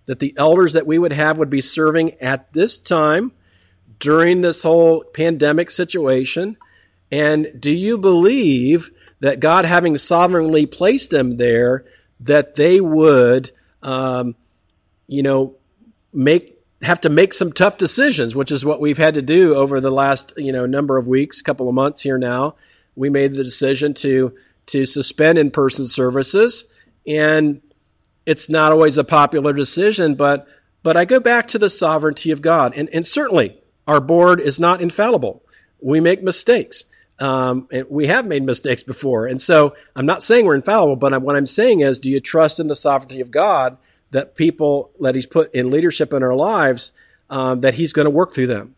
That 0.08 0.20
the 0.20 0.34
elders 0.38 0.74
that 0.74 0.86
we 0.86 1.00
would 1.00 1.14
have 1.14 1.40
would 1.40 1.50
be 1.50 1.62
serving 1.62 2.16
at 2.22 2.52
this 2.54 2.78
time 2.78 3.32
during 4.00 4.42
this 4.42 4.62
whole 4.62 5.04
pandemic 5.04 5.72
situation? 5.72 6.58
And 7.12 7.50
do 7.60 7.72
you 7.72 7.98
believe 7.98 8.92
that 9.22 9.40
God, 9.40 9.64
having 9.64 9.98
sovereignly 9.98 10.66
placed 10.66 11.12
them 11.12 11.38
there, 11.38 11.86
that 12.20 12.56
they 12.56 12.82
would, 12.82 13.52
um, 13.82 14.36
you 15.08 15.24
know, 15.24 15.56
make 16.12 16.55
have 16.86 17.02
to 17.02 17.10
make 17.10 17.34
some 17.34 17.52
tough 17.52 17.78
decisions, 17.78 18.36
which 18.36 18.52
is 18.52 18.64
what 18.64 18.80
we've 18.80 18.98
had 18.98 19.16
to 19.16 19.22
do 19.22 19.56
over 19.56 19.82
the 19.82 19.92
last 19.92 20.34
you 20.38 20.52
know 20.52 20.66
number 20.66 20.98
of 20.98 21.08
weeks, 21.08 21.42
couple 21.42 21.68
of 21.68 21.76
months 21.76 22.02
here 22.02 22.18
now. 22.18 22.56
We 22.96 23.10
made 23.10 23.34
the 23.34 23.44
decision 23.44 23.94
to 23.96 24.34
to 24.68 24.86
suspend 24.86 25.38
in 25.38 25.52
person 25.52 25.86
services, 25.88 26.66
and 27.06 27.62
it's 28.26 28.50
not 28.50 28.72
always 28.72 28.98
a 28.98 29.04
popular 29.04 29.54
decision, 29.54 30.16
but 30.16 30.48
but 30.84 30.96
I 30.96 31.06
go 31.06 31.20
back 31.20 31.48
to 31.50 31.60
the 31.60 31.70
sovereignty 31.70 32.32
of 32.32 32.42
God, 32.42 32.74
and 32.76 32.90
and 32.94 33.06
certainly 33.06 33.60
our 33.88 34.00
board 34.00 34.40
is 34.40 34.60
not 34.60 34.82
infallible. 34.82 35.44
We 35.82 36.00
make 36.00 36.24
mistakes. 36.24 36.86
Um, 37.18 37.70
and 37.72 37.86
we 37.90 38.08
have 38.08 38.26
made 38.26 38.44
mistakes 38.44 38.84
before, 38.84 39.26
and 39.26 39.40
so 39.40 39.74
I'm 39.96 40.06
not 40.06 40.22
saying 40.22 40.46
we're 40.46 40.56
infallible, 40.56 40.98
but 40.98 41.22
what 41.22 41.38
I'm 41.38 41.46
saying 41.46 41.80
is, 41.80 42.00
do 42.00 42.10
you 42.10 42.20
trust 42.20 42.60
in 42.60 42.68
the 42.68 42.76
sovereignty 42.76 43.22
of 43.22 43.32
God 43.32 43.78
that 44.16 44.34
people 44.34 44.92
that 45.02 45.14
He's 45.14 45.26
put 45.26 45.54
in 45.54 45.70
leadership 45.70 46.14
in 46.14 46.24
our 46.24 46.36
lives, 46.36 46.94
um, 47.30 47.60
that 47.62 47.74
He's 47.74 47.92
going 47.92 48.06
to 48.06 48.10
work 48.10 48.34
through 48.34 48.48
them. 48.48 48.76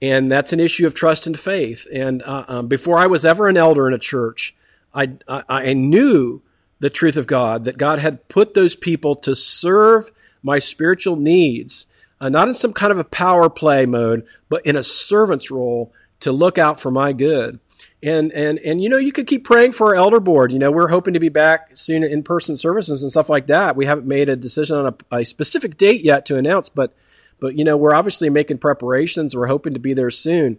And 0.00 0.30
that's 0.30 0.52
an 0.52 0.60
issue 0.60 0.86
of 0.86 0.94
trust 0.94 1.26
and 1.26 1.36
faith. 1.36 1.88
And 1.92 2.22
uh, 2.22 2.44
um, 2.46 2.68
before 2.68 2.96
I 2.96 3.08
was 3.08 3.24
ever 3.24 3.48
an 3.48 3.56
elder 3.56 3.88
in 3.88 3.94
a 3.94 3.98
church, 3.98 4.54
I, 4.94 5.14
I, 5.26 5.42
I 5.48 5.72
knew 5.72 6.40
the 6.78 6.88
truth 6.88 7.16
of 7.16 7.26
God, 7.26 7.64
that 7.64 7.78
God 7.78 7.98
had 7.98 8.28
put 8.28 8.54
those 8.54 8.76
people 8.76 9.16
to 9.16 9.34
serve 9.34 10.12
my 10.40 10.60
spiritual 10.60 11.16
needs, 11.16 11.86
uh, 12.20 12.28
not 12.28 12.46
in 12.46 12.54
some 12.54 12.72
kind 12.72 12.92
of 12.92 12.98
a 12.98 13.04
power 13.04 13.50
play 13.50 13.86
mode, 13.86 14.24
but 14.48 14.64
in 14.64 14.76
a 14.76 14.84
servant's 14.84 15.50
role 15.50 15.92
to 16.20 16.30
look 16.30 16.58
out 16.58 16.78
for 16.78 16.92
my 16.92 17.12
good. 17.12 17.58
And, 18.02 18.32
and, 18.32 18.58
and, 18.58 18.82
you 18.82 18.90
know, 18.90 18.98
you 18.98 19.12
could 19.12 19.26
keep 19.26 19.44
praying 19.44 19.72
for 19.72 19.88
our 19.88 19.94
elder 19.94 20.20
board. 20.20 20.52
You 20.52 20.58
know, 20.58 20.70
we're 20.70 20.88
hoping 20.88 21.14
to 21.14 21.20
be 21.20 21.30
back 21.30 21.70
soon 21.72 22.04
in 22.04 22.22
person 22.22 22.56
services 22.56 23.02
and 23.02 23.10
stuff 23.10 23.30
like 23.30 23.46
that. 23.46 23.76
We 23.76 23.86
haven't 23.86 24.06
made 24.06 24.28
a 24.28 24.36
decision 24.36 24.76
on 24.76 24.94
a, 25.10 25.16
a, 25.16 25.24
specific 25.24 25.78
date 25.78 26.04
yet 26.04 26.26
to 26.26 26.36
announce, 26.36 26.68
but, 26.68 26.94
but, 27.40 27.56
you 27.56 27.64
know, 27.64 27.78
we're 27.78 27.94
obviously 27.94 28.28
making 28.28 28.58
preparations. 28.58 29.34
We're 29.34 29.46
hoping 29.46 29.72
to 29.72 29.80
be 29.80 29.94
there 29.94 30.10
soon. 30.10 30.58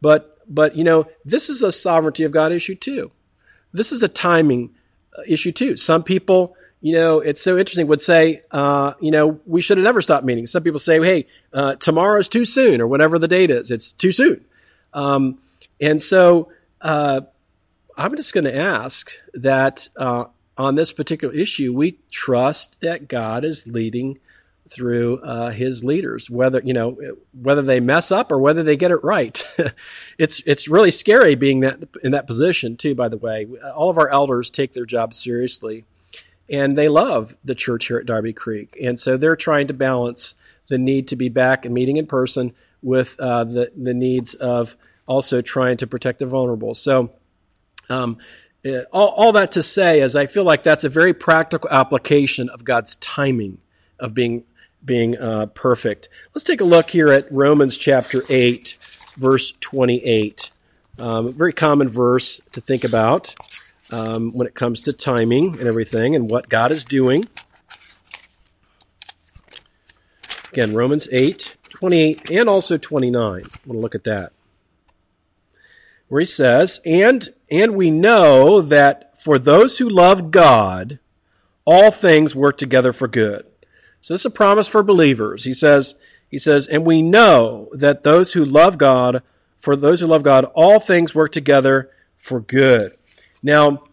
But, 0.00 0.38
but, 0.48 0.74
you 0.74 0.84
know, 0.84 1.06
this 1.24 1.50
is 1.50 1.62
a 1.62 1.70
sovereignty 1.70 2.24
of 2.24 2.32
God 2.32 2.52
issue 2.52 2.74
too. 2.74 3.12
This 3.72 3.92
is 3.92 4.02
a 4.02 4.08
timing 4.08 4.74
uh, 5.16 5.22
issue 5.28 5.52
too. 5.52 5.76
Some 5.76 6.02
people, 6.02 6.56
you 6.80 6.94
know, 6.94 7.20
it's 7.20 7.42
so 7.42 7.58
interesting, 7.58 7.88
would 7.88 8.00
say, 8.00 8.42
uh, 8.52 8.94
you 9.00 9.10
know, 9.10 9.40
we 9.44 9.60
should 9.60 9.76
have 9.76 9.84
never 9.84 10.00
stopped 10.00 10.24
meeting. 10.24 10.46
Some 10.46 10.62
people 10.62 10.78
say, 10.78 10.98
hey, 11.02 11.26
uh, 11.52 11.74
tomorrow's 11.74 12.28
too 12.28 12.46
soon 12.46 12.80
or 12.80 12.86
whatever 12.86 13.18
the 13.18 13.28
date 13.28 13.50
is. 13.50 13.70
It's 13.70 13.92
too 13.92 14.12
soon. 14.12 14.44
Um, 14.94 15.36
and 15.80 16.02
so, 16.02 16.50
uh, 16.86 17.20
I'm 17.96 18.14
just 18.14 18.32
going 18.32 18.44
to 18.44 18.56
ask 18.56 19.10
that 19.34 19.88
uh, 19.96 20.26
on 20.56 20.76
this 20.76 20.92
particular 20.92 21.34
issue, 21.34 21.74
we 21.74 21.98
trust 22.12 22.80
that 22.80 23.08
God 23.08 23.44
is 23.44 23.66
leading 23.66 24.20
through 24.68 25.18
uh, 25.18 25.50
His 25.50 25.82
leaders, 25.82 26.30
whether 26.30 26.60
you 26.64 26.72
know 26.72 26.96
whether 27.32 27.62
they 27.62 27.80
mess 27.80 28.12
up 28.12 28.30
or 28.30 28.38
whether 28.38 28.62
they 28.62 28.76
get 28.76 28.92
it 28.92 29.02
right. 29.02 29.42
it's 30.18 30.40
it's 30.46 30.68
really 30.68 30.92
scary 30.92 31.34
being 31.34 31.60
that 31.60 31.82
in 32.04 32.12
that 32.12 32.28
position 32.28 32.76
too. 32.76 32.94
By 32.94 33.08
the 33.08 33.18
way, 33.18 33.48
all 33.74 33.90
of 33.90 33.98
our 33.98 34.08
elders 34.08 34.48
take 34.48 34.72
their 34.72 34.86
job 34.86 35.12
seriously, 35.12 35.84
and 36.48 36.78
they 36.78 36.88
love 36.88 37.36
the 37.44 37.56
church 37.56 37.88
here 37.88 37.98
at 37.98 38.06
Darby 38.06 38.32
Creek, 38.32 38.76
and 38.80 38.98
so 38.98 39.16
they're 39.16 39.34
trying 39.34 39.66
to 39.66 39.74
balance 39.74 40.36
the 40.68 40.78
need 40.78 41.08
to 41.08 41.16
be 41.16 41.30
back 41.30 41.64
and 41.64 41.74
meeting 41.74 41.96
in 41.96 42.06
person 42.06 42.52
with 42.80 43.18
uh, 43.18 43.42
the 43.42 43.72
the 43.76 43.94
needs 43.94 44.34
of 44.34 44.76
also 45.06 45.40
trying 45.40 45.76
to 45.78 45.86
protect 45.86 46.18
the 46.18 46.26
vulnerable. 46.26 46.74
So, 46.74 47.12
um, 47.88 48.18
uh, 48.64 48.82
all, 48.92 49.08
all, 49.16 49.32
that 49.32 49.52
to 49.52 49.62
say 49.62 50.00
is, 50.00 50.16
I 50.16 50.26
feel 50.26 50.42
like 50.42 50.64
that's 50.64 50.84
a 50.84 50.88
very 50.88 51.14
practical 51.14 51.70
application 51.70 52.48
of 52.48 52.64
God's 52.64 52.96
timing 52.96 53.58
of 54.00 54.12
being 54.12 54.44
being 54.84 55.16
uh, 55.18 55.46
perfect. 55.46 56.08
Let's 56.34 56.44
take 56.44 56.60
a 56.60 56.64
look 56.64 56.90
here 56.90 57.10
at 57.12 57.30
Romans 57.30 57.76
chapter 57.76 58.22
eight, 58.28 58.76
verse 59.16 59.52
twenty 59.60 60.04
eight. 60.04 60.50
Um, 60.98 61.32
very 61.32 61.52
common 61.52 61.88
verse 61.88 62.40
to 62.52 62.60
think 62.60 62.82
about 62.82 63.34
um, 63.90 64.32
when 64.32 64.46
it 64.46 64.54
comes 64.54 64.80
to 64.82 64.92
timing 64.92 65.58
and 65.58 65.68
everything 65.68 66.16
and 66.16 66.30
what 66.30 66.48
God 66.48 66.72
is 66.72 66.84
doing. 66.84 67.28
Again, 70.52 70.74
Romans 70.74 71.06
8, 71.12 71.56
28, 71.68 72.30
and 72.30 72.48
also 72.48 72.78
29. 72.78 73.22
I 73.22 73.34
want 73.36 73.50
to 73.66 73.72
look 73.72 73.94
at 73.94 74.04
that. 74.04 74.32
Where 76.08 76.20
he 76.20 76.26
says, 76.26 76.80
and, 76.84 77.28
and 77.50 77.74
we 77.74 77.90
know 77.90 78.60
that 78.60 79.20
for 79.20 79.38
those 79.38 79.78
who 79.78 79.88
love 79.88 80.30
God, 80.30 80.98
all 81.64 81.90
things 81.90 82.34
work 82.34 82.56
together 82.58 82.92
for 82.92 83.08
good. 83.08 83.44
So 84.00 84.14
this 84.14 84.22
is 84.22 84.26
a 84.26 84.30
promise 84.30 84.68
for 84.68 84.82
believers. 84.84 85.44
He 85.44 85.52
says, 85.52 85.96
he 86.28 86.38
says, 86.38 86.68
and 86.68 86.86
we 86.86 87.02
know 87.02 87.68
that 87.72 88.02
those 88.02 88.34
who 88.34 88.44
love 88.44 88.78
God, 88.78 89.22
for 89.56 89.74
those 89.74 90.00
who 90.00 90.06
love 90.06 90.22
God, 90.22 90.44
all 90.54 90.78
things 90.78 91.14
work 91.14 91.32
together 91.32 91.90
for 92.16 92.40
good. 92.40 92.96
Now, 93.42 93.84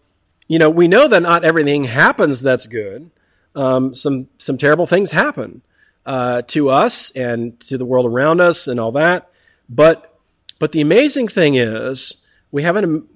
you 0.46 0.58
know, 0.58 0.70
we 0.70 0.88
know 0.88 1.08
that 1.08 1.22
not 1.22 1.44
everything 1.44 1.84
happens 1.84 2.42
that's 2.42 2.66
good. 2.66 3.10
Um, 3.56 3.94
some 3.94 4.28
some 4.38 4.58
terrible 4.58 4.86
things 4.86 5.12
happen 5.12 5.62
uh, 6.04 6.42
to 6.48 6.70
us 6.70 7.10
and 7.12 7.58
to 7.60 7.78
the 7.78 7.84
world 7.84 8.06
around 8.06 8.40
us 8.40 8.68
and 8.68 8.78
all 8.78 8.92
that. 8.92 9.30
But 9.68 10.13
but 10.58 10.72
the 10.72 10.80
amazing 10.80 11.28
thing 11.28 11.56
is 11.56 12.18
we 12.50 12.62
have 12.62 12.76
an 12.76 13.06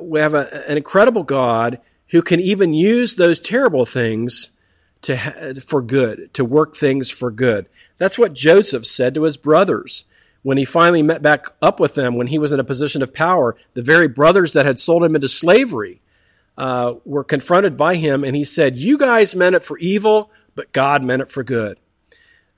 we 0.00 0.20
have 0.20 0.34
a, 0.34 0.68
an 0.68 0.76
incredible 0.76 1.22
God 1.22 1.80
who 2.08 2.22
can 2.22 2.40
even 2.40 2.74
use 2.74 3.16
those 3.16 3.40
terrible 3.40 3.86
things 3.86 4.50
to 5.02 5.54
for 5.60 5.80
good 5.82 6.32
to 6.34 6.44
work 6.44 6.74
things 6.74 7.10
for 7.10 7.30
good. 7.30 7.68
That's 7.98 8.18
what 8.18 8.32
Joseph 8.32 8.86
said 8.86 9.14
to 9.14 9.22
his 9.22 9.36
brothers 9.36 10.04
when 10.42 10.58
he 10.58 10.64
finally 10.64 11.02
met 11.02 11.22
back 11.22 11.46
up 11.60 11.78
with 11.80 11.94
them 11.94 12.14
when 12.14 12.26
he 12.26 12.38
was 12.38 12.52
in 12.52 12.60
a 12.60 12.64
position 12.64 13.02
of 13.02 13.12
power. 13.12 13.56
The 13.74 13.82
very 13.82 14.08
brothers 14.08 14.54
that 14.54 14.66
had 14.66 14.78
sold 14.78 15.04
him 15.04 15.14
into 15.14 15.28
slavery 15.28 16.00
uh, 16.56 16.94
were 17.04 17.24
confronted 17.24 17.76
by 17.76 17.96
him, 17.96 18.24
and 18.24 18.34
he 18.34 18.44
said, 18.44 18.76
"You 18.76 18.98
guys 18.98 19.34
meant 19.34 19.56
it 19.56 19.64
for 19.64 19.78
evil, 19.78 20.30
but 20.54 20.72
God 20.72 21.04
meant 21.04 21.22
it 21.22 21.30
for 21.30 21.42
good." 21.44 21.78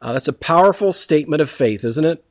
Uh, 0.01 0.15
that's 0.15 0.29
a 0.29 0.33
powerful 0.33 0.93
statement 0.93 1.43
of 1.43 1.51
faith, 1.51 1.85
isn't 1.85 2.05
it? 2.05 2.25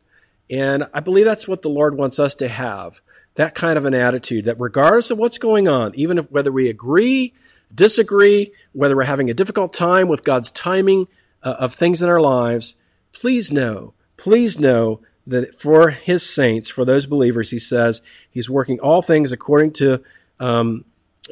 And 0.51 0.83
I 0.93 0.99
believe 0.99 1.25
that's 1.25 1.47
what 1.47 1.61
the 1.61 1.69
Lord 1.69 1.97
wants 1.97 2.19
us 2.19 2.35
to 2.35 2.47
have 2.49 3.01
that 3.35 3.55
kind 3.55 3.77
of 3.77 3.85
an 3.85 3.93
attitude 3.93 4.45
that 4.45 4.59
regardless 4.59 5.09
of 5.09 5.17
what's 5.17 5.37
going 5.37 5.67
on, 5.67 5.95
even 5.95 6.17
if, 6.17 6.29
whether 6.29 6.51
we 6.51 6.69
agree, 6.69 7.33
disagree, 7.73 8.51
whether 8.73 8.95
we're 8.95 9.03
having 9.03 9.29
a 9.29 9.33
difficult 9.33 9.73
time 9.73 10.09
with 10.09 10.25
God's 10.25 10.51
timing 10.51 11.07
uh, 11.41 11.55
of 11.57 11.73
things 11.73 12.01
in 12.01 12.09
our 12.09 12.19
lives, 12.19 12.75
please 13.13 13.49
know, 13.51 13.93
please 14.17 14.59
know 14.59 14.99
that 15.25 15.55
for 15.55 15.91
his 15.91 16.27
saints, 16.27 16.69
for 16.69 16.83
those 16.83 17.05
believers, 17.05 17.51
he 17.51 17.59
says 17.59 18.01
he's 18.29 18.49
working 18.49 18.79
all 18.81 19.01
things 19.01 19.31
according 19.31 19.71
to, 19.71 20.03
um, 20.39 20.83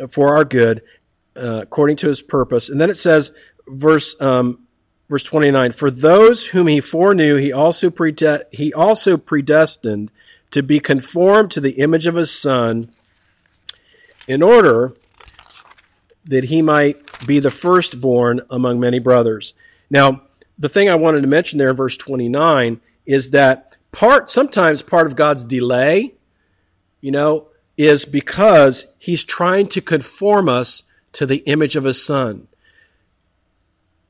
for 0.09 0.37
our 0.37 0.45
good, 0.45 0.81
uh, 1.35 1.61
according 1.63 1.97
to 1.97 2.07
his 2.07 2.21
purpose. 2.21 2.69
And 2.69 2.79
then 2.79 2.89
it 2.89 2.95
says, 2.95 3.33
verse, 3.67 4.15
um, 4.21 4.67
verse 5.09 5.23
29, 5.23 5.71
for 5.71 5.89
those 5.89 6.47
whom 6.47 6.67
he 6.67 6.79
foreknew, 6.79 7.35
he 7.35 7.51
also, 7.51 7.89
prede- 7.89 8.43
he 8.51 8.71
also 8.73 9.17
predestined 9.17 10.11
to 10.51 10.63
be 10.63 10.79
conformed 10.79 11.51
to 11.51 11.59
the 11.59 11.79
image 11.79 12.07
of 12.07 12.15
his 12.15 12.31
son 12.31 12.89
in 14.27 14.41
order 14.41 14.93
that 16.25 16.45
he 16.45 16.61
might 16.61 16.97
be 17.25 17.39
the 17.39 17.51
firstborn 17.51 18.39
among 18.49 18.79
many 18.79 18.99
brothers. 18.99 19.53
Now, 19.89 20.21
the 20.57 20.69
thing 20.69 20.89
I 20.89 20.95
wanted 20.95 21.21
to 21.21 21.27
mention 21.27 21.57
there, 21.57 21.71
in 21.71 21.75
verse 21.75 21.97
29, 21.97 22.79
is 23.05 23.31
that 23.31 23.77
part, 23.91 24.29
sometimes 24.29 24.81
part 24.81 25.07
of 25.07 25.15
God's 25.15 25.45
delay, 25.45 26.13
you 27.01 27.11
know, 27.11 27.47
is 27.77 28.05
because 28.05 28.85
he's 28.99 29.23
trying 29.23 29.67
to 29.69 29.81
conform 29.81 30.49
us 30.49 30.83
to 31.13 31.25
the 31.25 31.37
image 31.47 31.75
of 31.75 31.85
his 31.85 32.03
son. 32.03 32.47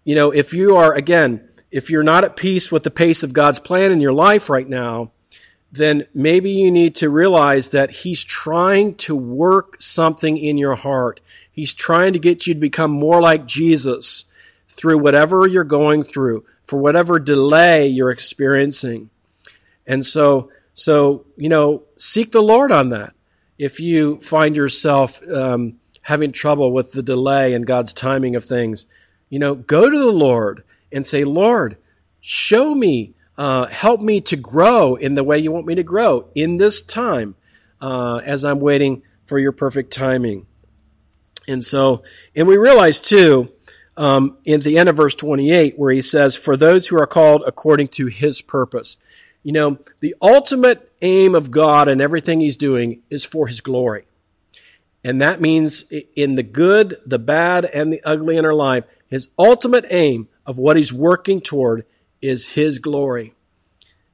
You 0.09 0.15
know, 0.15 0.31
if 0.31 0.55
you 0.55 0.75
are, 0.75 0.95
again, 0.95 1.48
if 1.69 1.91
you're 1.91 2.01
not 2.01 2.24
at 2.24 2.35
peace 2.35 2.72
with 2.72 2.81
the 2.81 2.89
pace 2.89 3.22
of 3.22 3.31
God's 3.31 3.59
plan 3.59 3.91
in 3.91 4.01
your 4.01 4.11
life 4.11 4.50
right 4.50 4.67
now, 4.67 5.11
then 5.72 6.07
maybe 6.15 6.50
you 6.50 6.72
need 6.72 6.95
to 6.95 7.11
realize 7.11 7.69
that 7.69 7.91
he's 7.91 8.24
trying 8.24 8.95
to 8.95 9.15
work 9.15 9.79
something 9.79 10.35
in 10.35 10.57
your 10.57 10.74
heart. 10.74 11.19
He's 11.51 11.75
trying 11.75 12.13
to 12.13 12.19
get 12.19 12.48
you 12.48 12.55
to 12.55 12.59
become 12.59 12.89
more 12.89 13.22
like 13.22 13.45
Jesus 13.45 14.25
through 14.67 14.98
whatever 14.98 15.45
you're 15.45 15.63
going 15.63 16.01
through, 16.01 16.43
for 16.63 16.79
whatever 16.79 17.19
delay 17.19 17.85
you're 17.85 18.09
experiencing. 18.09 19.11
And 19.85 20.03
so, 20.03 20.51
so, 20.74 21.27
you 21.37 21.50
know, 21.50 21.83
seek 22.00 22.31
the 22.31 22.41
Lord 22.41 22.72
on 22.72 22.89
that. 22.89 23.13
If 23.59 23.79
you 23.79 24.19
find 24.22 24.55
yourself 24.55 25.22
um, 25.29 25.79
having 26.01 26.31
trouble 26.31 26.74
with 26.74 26.93
the 26.93 27.03
delay 27.03 27.53
and 27.53 27.63
God's 27.63 27.93
timing 27.93 28.35
of 28.35 28.43
things, 28.43 28.87
you 29.29 29.39
know, 29.39 29.55
go 29.55 29.89
to 29.89 29.98
the 29.98 30.11
Lord 30.11 30.63
and 30.92 31.05
say, 31.05 31.24
Lord, 31.24 31.77
show 32.20 32.74
me 32.75 33.13
uh, 33.39 33.68
help 33.68 34.01
me 34.01 34.20
to 34.20 34.35
grow 34.35 34.96
in 34.96 35.15
the 35.15 35.24
way 35.24 35.39
you 35.39 35.50
want 35.50 35.65
me 35.65 35.74
to 35.74 35.81
grow 35.81 36.27
in 36.35 36.57
this 36.57 36.81
time 36.81 37.35
uh, 37.79 38.18
as 38.25 38.44
I'm 38.44 38.59
waiting 38.59 39.01
for 39.24 39.39
your 39.39 39.53
perfect 39.53 39.94
timing. 39.94 40.46
And 41.48 41.63
so, 41.63 42.03
and 42.35 42.50
we 42.50 42.57
realize 42.57 43.00
too, 43.00 43.50
um, 43.96 44.37
in 44.44 44.59
the 44.59 44.77
end 44.77 44.89
of 44.89 44.98
verse 44.98 45.15
28, 45.15 45.79
where 45.79 45.94
he 45.94 46.01
says, 46.01 46.35
For 46.35 46.57
those 46.57 46.87
who 46.87 46.98
are 46.98 47.07
called 47.07 47.44
according 47.48 47.87
to 47.89 48.07
his 48.07 48.42
purpose. 48.42 48.98
You 49.42 49.53
know, 49.53 49.77
the 50.01 50.15
ultimate 50.22 50.92
aim 51.01 51.33
of 51.33 51.50
God 51.50 51.87
and 51.87 52.01
everything 52.01 52.42
he's 52.42 52.57
doing 52.57 53.03
is 53.09 53.24
for 53.24 53.48
his 53.48 53.61
glory. 53.61 54.03
And 55.01 55.22
that 55.22 55.39
means 55.39 55.85
in 56.13 56.35
the 56.35 56.44
good, 56.44 56.98
the 57.05 57.20
bad, 57.20 57.63
and 57.63 57.94
the 57.94 58.01
ugly 58.03 58.35
in 58.35 58.44
our 58.44 58.53
life, 58.53 58.83
his 59.09 59.29
ultimate 59.37 59.85
aim 59.89 60.29
of 60.45 60.57
what 60.57 60.77
he's 60.77 60.93
working 60.93 61.41
toward 61.41 61.85
is 62.22 62.53
His 62.53 62.79
glory. 62.79 63.33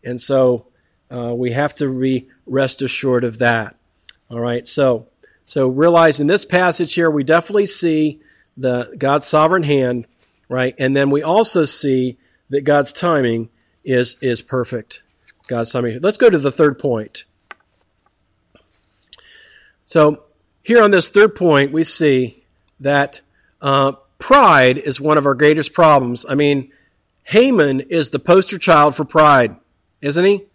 And 0.04 0.20
so 0.20 0.68
uh, 1.12 1.34
we 1.36 1.52
have 1.52 1.76
to 1.76 2.00
be 2.00 2.30
rest 2.46 2.82
assured 2.82 3.24
of 3.24 3.40
that. 3.40 3.76
All 4.30 4.40
right. 4.40 4.68
So, 4.68 5.08
so 5.46 5.68
realize 5.68 6.20
in 6.20 6.28
this 6.28 6.46
passage 6.46 6.94
here, 6.94 7.10
we 7.10 7.24
definitely 7.24 7.66
see 7.66 8.22
the 8.58 8.94
God's 8.98 9.28
sovereign 9.28 9.64
hand, 9.64 10.08
right? 10.50 10.76
And 10.78 10.96
then 10.96 11.10
we 11.10 11.22
also 11.22 11.66
see 11.66 12.18
that 12.50 12.62
God's 12.62 12.94
timing 12.94 13.50
is, 13.84 14.18
is 14.22 14.42
perfect. 14.42 15.04
God's 15.48 15.72
timing. 15.72 16.00
Let's 16.02 16.18
go 16.18 16.30
to 16.30 16.38
the 16.38 16.52
third 16.52 16.80
point. 16.80 17.26
So 19.86 20.24
here 20.64 20.82
on 20.82 20.92
this 20.92 21.10
third 21.10 21.36
point, 21.36 21.72
we 21.72 21.84
see 21.84 22.44
that 22.80 23.22
uh, 23.62 23.94
pride 24.26 24.80
is 24.80 25.00
one 25.00 25.20
of 25.20 25.28
our 25.28 25.36
greatest 25.36 25.72
problems. 25.72 26.26
I 26.28 26.34
mean, 26.34 26.72
Haman 27.26 27.80
is 27.82 28.10
the 28.10 28.18
poster 28.18 28.58
child 28.58 28.96
for 28.96 29.06
pride, 29.06 29.56
isn't 30.02 30.26
he? 30.26 30.46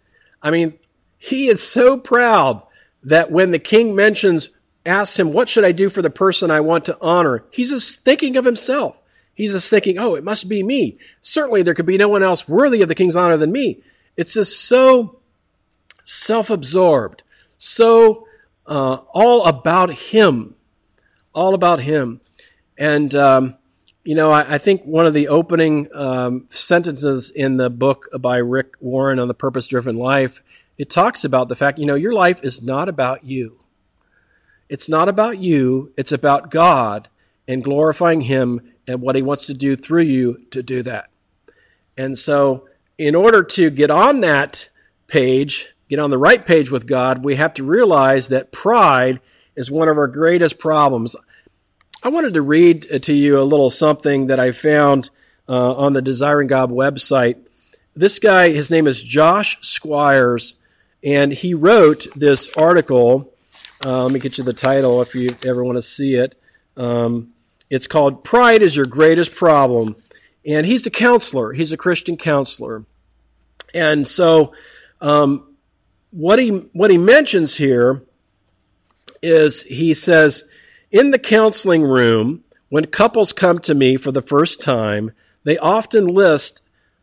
I 0.41 0.51
mean, 0.51 0.77
he 1.17 1.47
is 1.47 1.63
so 1.63 1.97
proud 1.97 2.63
that 3.03 3.31
when 3.31 3.51
the 3.51 3.59
king 3.59 3.95
mentions, 3.95 4.49
asks 4.85 5.17
him, 5.17 5.31
What 5.31 5.47
should 5.47 5.63
I 5.63 5.71
do 5.71 5.87
for 5.87 6.01
the 6.01 6.09
person 6.09 6.51
I 6.51 6.59
want 6.59 6.83
to 6.85 6.97
honor? 6.99 7.45
He's 7.49 7.69
just 7.69 8.01
thinking 8.01 8.35
of 8.35 8.43
himself. 8.43 8.97
He's 9.33 9.53
just 9.53 9.69
thinking, 9.69 9.97
Oh, 9.97 10.15
it 10.15 10.23
must 10.25 10.49
be 10.49 10.63
me. 10.63 10.97
Certainly 11.21 11.63
there 11.63 11.73
could 11.73 11.85
be 11.85 11.97
no 11.97 12.09
one 12.09 12.23
else 12.23 12.49
worthy 12.49 12.81
of 12.81 12.89
the 12.89 12.95
king's 12.95 13.15
honor 13.15 13.37
than 13.37 13.53
me. 13.53 13.81
It's 14.17 14.33
just 14.33 14.59
so 14.59 15.21
self 16.03 16.49
absorbed, 16.49 17.23
so 17.57 18.27
uh, 18.67 18.97
all 19.13 19.45
about 19.45 19.93
him, 19.93 20.55
all 21.33 21.53
about 21.53 21.79
him. 21.79 22.19
And, 22.77 23.15
um, 23.15 23.55
you 24.03 24.15
know, 24.15 24.31
I, 24.31 24.55
I, 24.55 24.57
think 24.57 24.83
one 24.83 25.05
of 25.05 25.13
the 25.13 25.27
opening 25.27 25.87
um, 25.93 26.47
sentences 26.49 27.29
in 27.29 27.57
the 27.57 27.69
book 27.69 28.07
by 28.19 28.37
Rick 28.37 28.75
Warren 28.79 29.19
on 29.19 29.27
the 29.27 29.33
purpose 29.33 29.67
driven 29.67 29.95
life, 29.95 30.41
it 30.77 30.89
talks 30.89 31.23
about 31.23 31.49
the 31.49 31.55
fact, 31.55 31.77
you 31.77 31.85
know, 31.85 31.95
your 31.95 32.13
life 32.13 32.43
is 32.43 32.61
not 32.61 32.89
about 32.89 33.23
you. 33.23 33.59
It's 34.69 34.89
not 34.89 35.09
about 35.09 35.37
you, 35.37 35.91
it's 35.97 36.11
about 36.11 36.49
God 36.49 37.09
and 37.47 37.63
glorifying 37.63 38.21
Him 38.21 38.61
and 38.87 39.01
what 39.01 39.15
He 39.15 39.21
wants 39.21 39.47
to 39.47 39.53
do 39.53 39.75
through 39.75 40.03
you 40.03 40.45
to 40.51 40.63
do 40.63 40.81
that. 40.83 41.09
And 41.97 42.17
so, 42.17 42.67
in 42.97 43.15
order 43.15 43.43
to 43.43 43.69
get 43.69 43.91
on 43.91 44.21
that 44.21 44.69
page, 45.07 45.67
get 45.89 45.99
on 45.99 46.09
the 46.09 46.17
right 46.17 46.43
page 46.45 46.71
with 46.71 46.87
God, 46.87 47.23
we 47.23 47.35
have 47.35 47.53
to 47.55 47.63
realize 47.63 48.29
that 48.29 48.51
pride 48.51 49.19
is 49.55 49.69
one 49.69 49.89
of 49.89 49.97
our 49.97 50.07
greatest 50.07 50.57
problems. 50.57 51.15
I 52.03 52.09
wanted 52.09 52.33
to 52.33 52.41
read 52.41 53.03
to 53.03 53.13
you 53.13 53.39
a 53.39 53.43
little 53.43 53.69
something 53.69 54.27
that 54.27 54.39
I 54.39 54.53
found 54.53 55.11
uh, 55.47 55.75
on 55.75 55.93
the 55.93 56.01
Desiring 56.01 56.47
God 56.47 56.71
website. 56.71 57.37
This 57.95 58.17
guy, 58.17 58.49
his 58.49 58.71
name 58.71 58.87
is 58.87 59.03
Josh 59.03 59.59
Squires, 59.61 60.55
and 61.03 61.31
he 61.31 61.53
wrote 61.53 62.07
this 62.15 62.49
article. 62.57 63.31
Uh, 63.85 64.05
let 64.05 64.13
me 64.13 64.19
get 64.19 64.39
you 64.39 64.43
the 64.43 64.51
title 64.51 65.03
if 65.03 65.13
you 65.13 65.29
ever 65.45 65.63
want 65.63 65.75
to 65.75 65.83
see 65.83 66.15
it. 66.15 66.33
Um, 66.75 67.33
it's 67.69 67.85
called 67.85 68.23
Pride 68.23 68.63
is 68.63 68.75
Your 68.75 68.87
Greatest 68.87 69.35
Problem. 69.35 69.95
And 70.43 70.65
he's 70.65 70.87
a 70.87 70.91
counselor, 70.91 71.53
he's 71.53 71.71
a 71.71 71.77
Christian 71.77 72.17
counselor. 72.17 72.83
And 73.75 74.07
so, 74.07 74.53
um, 75.01 75.55
what 76.09 76.39
he 76.39 76.49
what 76.73 76.89
he 76.89 76.97
mentions 76.97 77.55
here 77.55 78.01
is 79.21 79.61
he 79.61 79.93
says, 79.93 80.45
in 80.91 81.11
the 81.11 81.19
counseling 81.19 81.83
room, 81.83 82.43
when 82.69 82.85
couples 82.85 83.33
come 83.33 83.59
to 83.59 83.73
me 83.73 83.97
for 83.97 84.11
the 84.11 84.21
first 84.21 84.61
time, 84.61 85.11
they 85.43 85.57
often 85.57 86.05
list, 86.05 86.61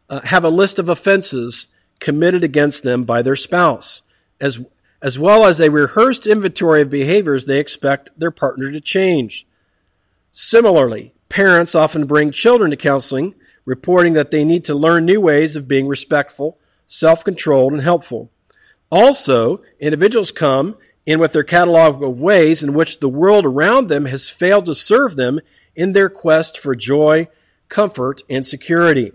uh, 0.08 0.20
have 0.20 0.44
a 0.44 0.50
list 0.50 0.78
of 0.78 0.88
offenses 0.88 1.68
committed 1.98 2.44
against 2.44 2.82
them 2.82 3.04
by 3.04 3.22
their 3.22 3.36
spouse, 3.36 4.02
as, 4.40 4.64
as 5.02 5.18
well 5.18 5.44
as 5.44 5.60
a 5.60 5.70
rehearsed 5.70 6.26
inventory 6.26 6.82
of 6.82 6.90
behaviors 6.90 7.46
they 7.46 7.58
expect 7.58 8.10
their 8.16 8.30
partner 8.30 8.70
to 8.70 8.80
change. 8.80 9.46
Similarly, 10.30 11.14
parents 11.28 11.74
often 11.74 12.06
bring 12.06 12.30
children 12.30 12.70
to 12.70 12.76
counseling, 12.76 13.34
reporting 13.64 14.12
that 14.12 14.30
they 14.30 14.44
need 14.44 14.64
to 14.64 14.74
learn 14.74 15.04
new 15.04 15.20
ways 15.20 15.56
of 15.56 15.68
being 15.68 15.88
respectful, 15.88 16.58
self 16.86 17.24
controlled, 17.24 17.72
and 17.72 17.82
helpful. 17.82 18.30
Also, 18.90 19.62
individuals 19.80 20.30
come 20.30 20.76
in 21.08 21.18
with 21.18 21.32
their 21.32 21.42
catalog 21.42 22.02
of 22.02 22.20
ways 22.20 22.62
in 22.62 22.74
which 22.74 23.00
the 23.00 23.08
world 23.08 23.46
around 23.46 23.88
them 23.88 24.04
has 24.04 24.28
failed 24.28 24.66
to 24.66 24.74
serve 24.74 25.16
them 25.16 25.40
in 25.74 25.94
their 25.94 26.10
quest 26.10 26.58
for 26.58 26.74
joy, 26.74 27.26
comfort, 27.70 28.20
and 28.28 28.46
security. 28.46 29.10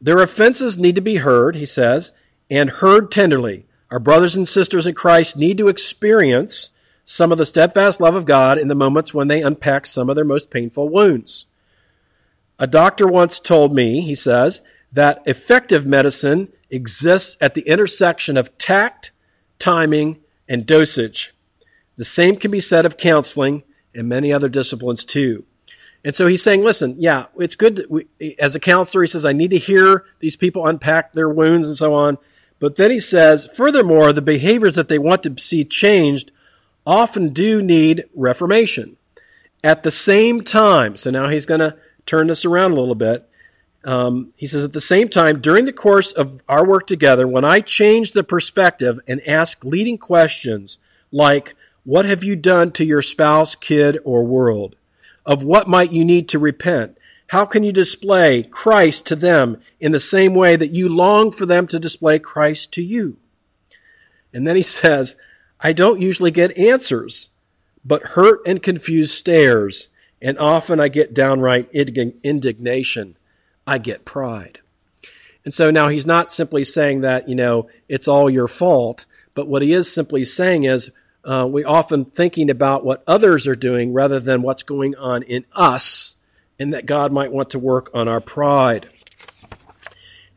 Their 0.00 0.22
offenses 0.22 0.78
need 0.78 0.94
to 0.94 1.02
be 1.02 1.16
heard, 1.16 1.54
he 1.54 1.66
says, 1.66 2.12
and 2.48 2.70
heard 2.70 3.10
tenderly. 3.10 3.66
Our 3.90 3.98
brothers 3.98 4.36
and 4.36 4.48
sisters 4.48 4.86
in 4.86 4.94
Christ 4.94 5.36
need 5.36 5.58
to 5.58 5.68
experience 5.68 6.70
some 7.04 7.30
of 7.30 7.36
the 7.36 7.44
steadfast 7.44 8.00
love 8.00 8.14
of 8.14 8.24
God 8.24 8.56
in 8.56 8.68
the 8.68 8.74
moments 8.74 9.12
when 9.12 9.28
they 9.28 9.42
unpack 9.42 9.84
some 9.84 10.08
of 10.08 10.16
their 10.16 10.24
most 10.24 10.50
painful 10.50 10.88
wounds. 10.88 11.44
A 12.58 12.66
doctor 12.66 13.06
once 13.06 13.38
told 13.38 13.74
me, 13.74 14.00
he 14.00 14.14
says, 14.14 14.62
that 14.90 15.22
effective 15.26 15.84
medicine 15.84 16.54
exists 16.70 17.36
at 17.38 17.52
the 17.52 17.68
intersection 17.68 18.38
of 18.38 18.56
tact, 18.56 19.12
timing, 19.58 20.20
and 20.48 20.66
dosage. 20.66 21.34
The 21.96 22.04
same 22.04 22.36
can 22.36 22.50
be 22.50 22.60
said 22.60 22.86
of 22.86 22.96
counseling 22.96 23.64
and 23.94 24.08
many 24.08 24.32
other 24.32 24.48
disciplines 24.48 25.04
too. 25.04 25.44
And 26.04 26.14
so 26.14 26.26
he's 26.26 26.42
saying, 26.42 26.62
listen, 26.62 26.94
yeah, 26.98 27.26
it's 27.36 27.56
good. 27.56 27.84
We, 27.88 28.06
as 28.38 28.54
a 28.54 28.60
counselor, 28.60 29.02
he 29.02 29.08
says, 29.08 29.24
I 29.24 29.32
need 29.32 29.50
to 29.50 29.58
hear 29.58 30.04
these 30.20 30.36
people 30.36 30.66
unpack 30.66 31.12
their 31.12 31.28
wounds 31.28 31.66
and 31.66 31.76
so 31.76 31.94
on. 31.94 32.18
But 32.58 32.76
then 32.76 32.90
he 32.90 33.00
says, 33.00 33.48
furthermore, 33.54 34.12
the 34.12 34.22
behaviors 34.22 34.76
that 34.76 34.88
they 34.88 34.98
want 34.98 35.24
to 35.24 35.34
see 35.38 35.64
changed 35.64 36.30
often 36.86 37.30
do 37.30 37.60
need 37.60 38.04
reformation. 38.14 38.96
At 39.64 39.82
the 39.82 39.90
same 39.90 40.42
time, 40.42 40.96
so 40.96 41.10
now 41.10 41.28
he's 41.28 41.46
going 41.46 41.60
to 41.60 41.76
turn 42.06 42.28
this 42.28 42.44
around 42.44 42.72
a 42.72 42.76
little 42.76 42.94
bit. 42.94 43.28
Um, 43.86 44.32
he 44.34 44.48
says, 44.48 44.64
at 44.64 44.72
the 44.72 44.80
same 44.80 45.08
time, 45.08 45.40
during 45.40 45.64
the 45.64 45.72
course 45.72 46.10
of 46.10 46.42
our 46.48 46.66
work 46.66 46.88
together, 46.88 47.26
when 47.26 47.44
I 47.44 47.60
change 47.60 48.12
the 48.12 48.24
perspective 48.24 48.98
and 49.06 49.26
ask 49.28 49.64
leading 49.64 49.96
questions 49.96 50.78
like, 51.12 51.54
what 51.84 52.04
have 52.04 52.24
you 52.24 52.34
done 52.34 52.72
to 52.72 52.84
your 52.84 53.00
spouse, 53.00 53.54
kid, 53.54 53.96
or 54.04 54.24
world? 54.24 54.74
Of 55.24 55.44
what 55.44 55.68
might 55.68 55.92
you 55.92 56.04
need 56.04 56.28
to 56.30 56.40
repent? 56.40 56.98
How 57.28 57.46
can 57.46 57.62
you 57.62 57.70
display 57.70 58.42
Christ 58.42 59.06
to 59.06 59.16
them 59.16 59.60
in 59.78 59.92
the 59.92 60.00
same 60.00 60.34
way 60.34 60.56
that 60.56 60.72
you 60.72 60.88
long 60.88 61.30
for 61.30 61.46
them 61.46 61.68
to 61.68 61.78
display 61.78 62.18
Christ 62.18 62.72
to 62.72 62.82
you? 62.82 63.18
And 64.32 64.48
then 64.48 64.56
he 64.56 64.62
says, 64.80 65.14
I 65.60 65.72
don't 65.72 66.02
usually 66.02 66.32
get 66.32 66.58
answers, 66.58 67.28
but 67.84 68.02
hurt 68.02 68.40
and 68.46 68.60
confused 68.60 69.12
stares, 69.12 69.88
and 70.20 70.36
often 70.40 70.80
I 70.80 70.88
get 70.88 71.14
downright 71.14 71.70
indignation 71.72 73.16
I 73.66 73.78
get 73.78 74.04
pride. 74.04 74.60
And 75.44 75.54
so 75.54 75.70
now 75.70 75.88
he's 75.88 76.06
not 76.06 76.32
simply 76.32 76.64
saying 76.64 77.02
that, 77.02 77.28
you 77.28 77.34
know, 77.34 77.68
it's 77.88 78.08
all 78.08 78.28
your 78.28 78.48
fault, 78.48 79.06
but 79.34 79.46
what 79.46 79.62
he 79.62 79.72
is 79.72 79.92
simply 79.92 80.24
saying 80.24 80.64
is 80.64 80.90
uh, 81.24 81.46
we 81.48 81.64
often 81.64 82.04
thinking 82.04 82.50
about 82.50 82.84
what 82.84 83.02
others 83.06 83.46
are 83.46 83.56
doing 83.56 83.92
rather 83.92 84.20
than 84.20 84.42
what's 84.42 84.62
going 84.62 84.94
on 84.96 85.22
in 85.22 85.44
us, 85.52 86.16
and 86.58 86.72
that 86.72 86.86
God 86.86 87.12
might 87.12 87.32
want 87.32 87.50
to 87.50 87.58
work 87.58 87.90
on 87.92 88.08
our 88.08 88.20
pride. 88.20 88.88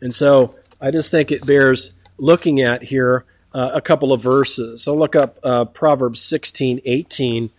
And 0.01 0.13
so 0.13 0.55
I 0.81 0.91
just 0.91 1.11
think 1.11 1.31
it 1.31 1.45
bears 1.45 1.91
looking 2.17 2.61
at 2.61 2.83
here 2.83 3.25
uh, 3.53 3.71
a 3.73 3.81
couple 3.81 4.13
of 4.13 4.21
verses. 4.21 4.83
So 4.83 4.95
look 4.95 5.15
up 5.15 5.39
uh, 5.43 5.65
Proverbs 5.65 6.21
16, 6.21 6.81
18, 6.85 7.49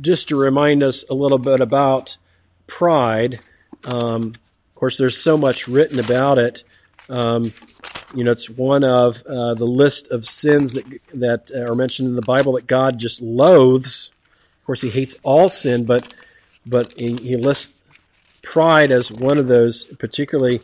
just 0.00 0.28
to 0.28 0.36
remind 0.36 0.82
us 0.82 1.04
a 1.08 1.14
little 1.14 1.38
bit 1.38 1.60
about 1.60 2.16
pride. 2.66 3.40
Um, 3.84 4.34
course, 4.80 4.96
there's 4.96 5.20
so 5.20 5.36
much 5.36 5.68
written 5.68 5.98
about 5.98 6.38
it. 6.38 6.64
Um, 7.08 7.52
you 8.14 8.24
know, 8.24 8.32
it's 8.32 8.48
one 8.50 8.82
of 8.82 9.22
uh, 9.26 9.54
the 9.54 9.66
list 9.66 10.10
of 10.10 10.26
sins 10.26 10.72
that 10.72 10.84
that 11.14 11.50
are 11.52 11.74
mentioned 11.74 12.08
in 12.08 12.16
the 12.16 12.22
Bible 12.22 12.54
that 12.54 12.66
God 12.66 12.98
just 12.98 13.20
loathes. 13.20 14.10
Of 14.60 14.66
course, 14.66 14.80
He 14.80 14.90
hates 14.90 15.16
all 15.22 15.48
sin, 15.48 15.84
but 15.84 16.14
but 16.66 16.98
he, 16.98 17.16
he 17.16 17.36
lists 17.36 17.82
pride 18.42 18.90
as 18.90 19.10
one 19.10 19.38
of 19.38 19.48
those, 19.48 19.84
particularly 19.84 20.60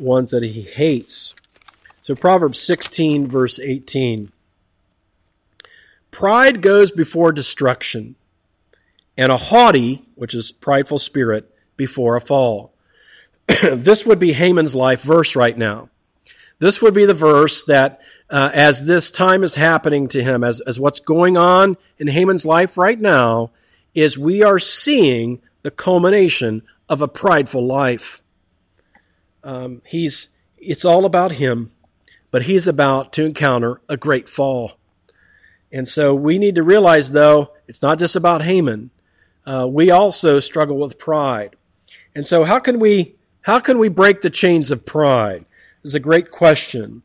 ones 0.00 0.30
that 0.30 0.42
He 0.42 0.62
hates. 0.62 1.34
So, 2.02 2.14
Proverbs 2.14 2.60
16, 2.60 3.26
verse 3.26 3.58
18. 3.58 4.30
Pride 6.10 6.62
goes 6.62 6.90
before 6.90 7.32
destruction, 7.32 8.16
and 9.16 9.30
a 9.30 9.36
haughty, 9.36 10.02
which 10.14 10.34
is 10.34 10.52
prideful 10.52 10.98
spirit, 10.98 11.54
before 11.76 12.16
a 12.16 12.20
fall. 12.20 12.72
this 13.62 14.04
would 14.04 14.18
be 14.18 14.32
Haman's 14.32 14.74
life 14.74 15.02
verse 15.02 15.34
right 15.34 15.56
now. 15.56 15.88
This 16.58 16.82
would 16.82 16.94
be 16.94 17.06
the 17.06 17.14
verse 17.14 17.64
that, 17.64 18.00
uh, 18.28 18.50
as 18.52 18.84
this 18.84 19.10
time 19.10 19.44
is 19.44 19.54
happening 19.54 20.08
to 20.08 20.22
him, 20.22 20.42
as, 20.44 20.60
as 20.60 20.78
what's 20.78 21.00
going 21.00 21.36
on 21.36 21.76
in 21.98 22.08
Haman's 22.08 22.44
life 22.44 22.76
right 22.76 22.98
now, 22.98 23.52
is 23.94 24.18
we 24.18 24.42
are 24.42 24.58
seeing 24.58 25.40
the 25.62 25.70
culmination 25.70 26.62
of 26.88 27.00
a 27.00 27.08
prideful 27.08 27.64
life. 27.64 28.22
Um, 29.44 29.82
he's, 29.86 30.30
it's 30.58 30.84
all 30.84 31.04
about 31.04 31.32
him, 31.32 31.70
but 32.30 32.42
he's 32.42 32.66
about 32.66 33.12
to 33.14 33.24
encounter 33.24 33.80
a 33.88 33.96
great 33.96 34.28
fall. 34.28 34.72
And 35.70 35.86
so 35.86 36.14
we 36.14 36.38
need 36.38 36.56
to 36.56 36.62
realize, 36.62 37.12
though, 37.12 37.52
it's 37.66 37.82
not 37.82 37.98
just 37.98 38.16
about 38.16 38.42
Haman. 38.42 38.90
Uh, 39.46 39.66
we 39.70 39.90
also 39.90 40.40
struggle 40.40 40.76
with 40.76 40.98
pride. 40.98 41.56
And 42.14 42.26
so, 42.26 42.44
how 42.44 42.58
can 42.58 42.80
we 42.80 43.17
how 43.42 43.60
can 43.60 43.78
we 43.78 43.88
break 43.88 44.20
the 44.20 44.30
chains 44.30 44.70
of 44.70 44.84
pride? 44.84 45.44
Is 45.84 45.94
a 45.94 46.00
great 46.00 46.30
question. 46.30 47.02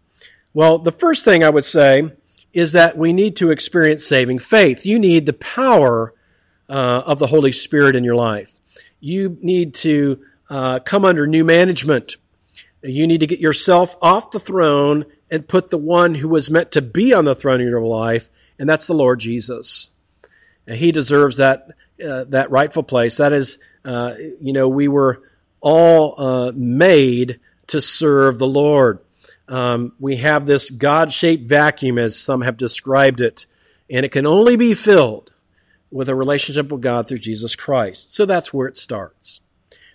Well, 0.53 0.77
the 0.79 0.91
first 0.91 1.25
thing 1.25 1.43
I 1.43 1.49
would 1.49 1.65
say 1.65 2.11
is 2.53 2.73
that 2.73 2.97
we 2.97 3.13
need 3.13 3.35
to 3.37 3.51
experience 3.51 4.05
saving 4.05 4.39
faith. 4.39 4.85
You 4.85 4.99
need 4.99 5.25
the 5.25 5.33
power 5.33 6.13
uh, 6.69 7.03
of 7.05 7.19
the 7.19 7.27
Holy 7.27 7.51
Spirit 7.51 7.95
in 7.95 8.03
your 8.03 8.15
life. 8.15 8.59
You 8.99 9.37
need 9.41 9.73
to 9.75 10.21
uh, 10.49 10.79
come 10.79 11.05
under 11.05 11.25
new 11.27 11.43
management. 11.43 12.17
You 12.81 13.07
need 13.07 13.21
to 13.21 13.27
get 13.27 13.39
yourself 13.39 13.95
off 14.01 14.31
the 14.31 14.39
throne 14.39 15.05
and 15.31 15.47
put 15.47 15.69
the 15.69 15.77
one 15.77 16.15
who 16.15 16.27
was 16.27 16.51
meant 16.51 16.71
to 16.73 16.81
be 16.81 17.13
on 17.13 17.25
the 17.25 17.35
throne 17.35 17.61
of 17.61 17.67
your 17.67 17.81
life, 17.81 18.29
and 18.59 18.69
that's 18.69 18.87
the 18.87 18.93
Lord 18.93 19.19
Jesus. 19.19 19.91
And 20.67 20.77
he 20.77 20.91
deserves 20.91 21.37
that 21.37 21.69
uh, 22.03 22.25
that 22.25 22.51
rightful 22.51 22.83
place. 22.83 23.17
That 23.17 23.33
is, 23.33 23.57
uh, 23.85 24.15
you 24.39 24.53
know, 24.53 24.67
we 24.67 24.87
were 24.87 25.23
all 25.63 26.15
uh, 26.21 26.51
made 26.53 27.39
to 27.67 27.81
serve 27.81 28.37
the 28.37 28.47
Lord. 28.47 28.99
Um, 29.47 29.93
we 29.97 30.17
have 30.17 30.45
this 30.45 30.69
God 30.69 31.11
shaped 31.11 31.47
vacuum, 31.47 31.97
as 31.97 32.19
some 32.19 32.41
have 32.41 32.57
described 32.57 33.21
it, 33.21 33.45
and 33.89 34.05
it 34.05 34.11
can 34.11 34.25
only 34.25 34.55
be 34.55 34.73
filled 34.73 35.31
with 35.89 36.09
a 36.09 36.15
relationship 36.15 36.71
with 36.71 36.81
God 36.81 37.07
through 37.07 37.19
Jesus 37.19 37.55
Christ. 37.55 38.13
So 38.13 38.25
that's 38.25 38.53
where 38.53 38.67
it 38.67 38.77
starts. 38.77 39.41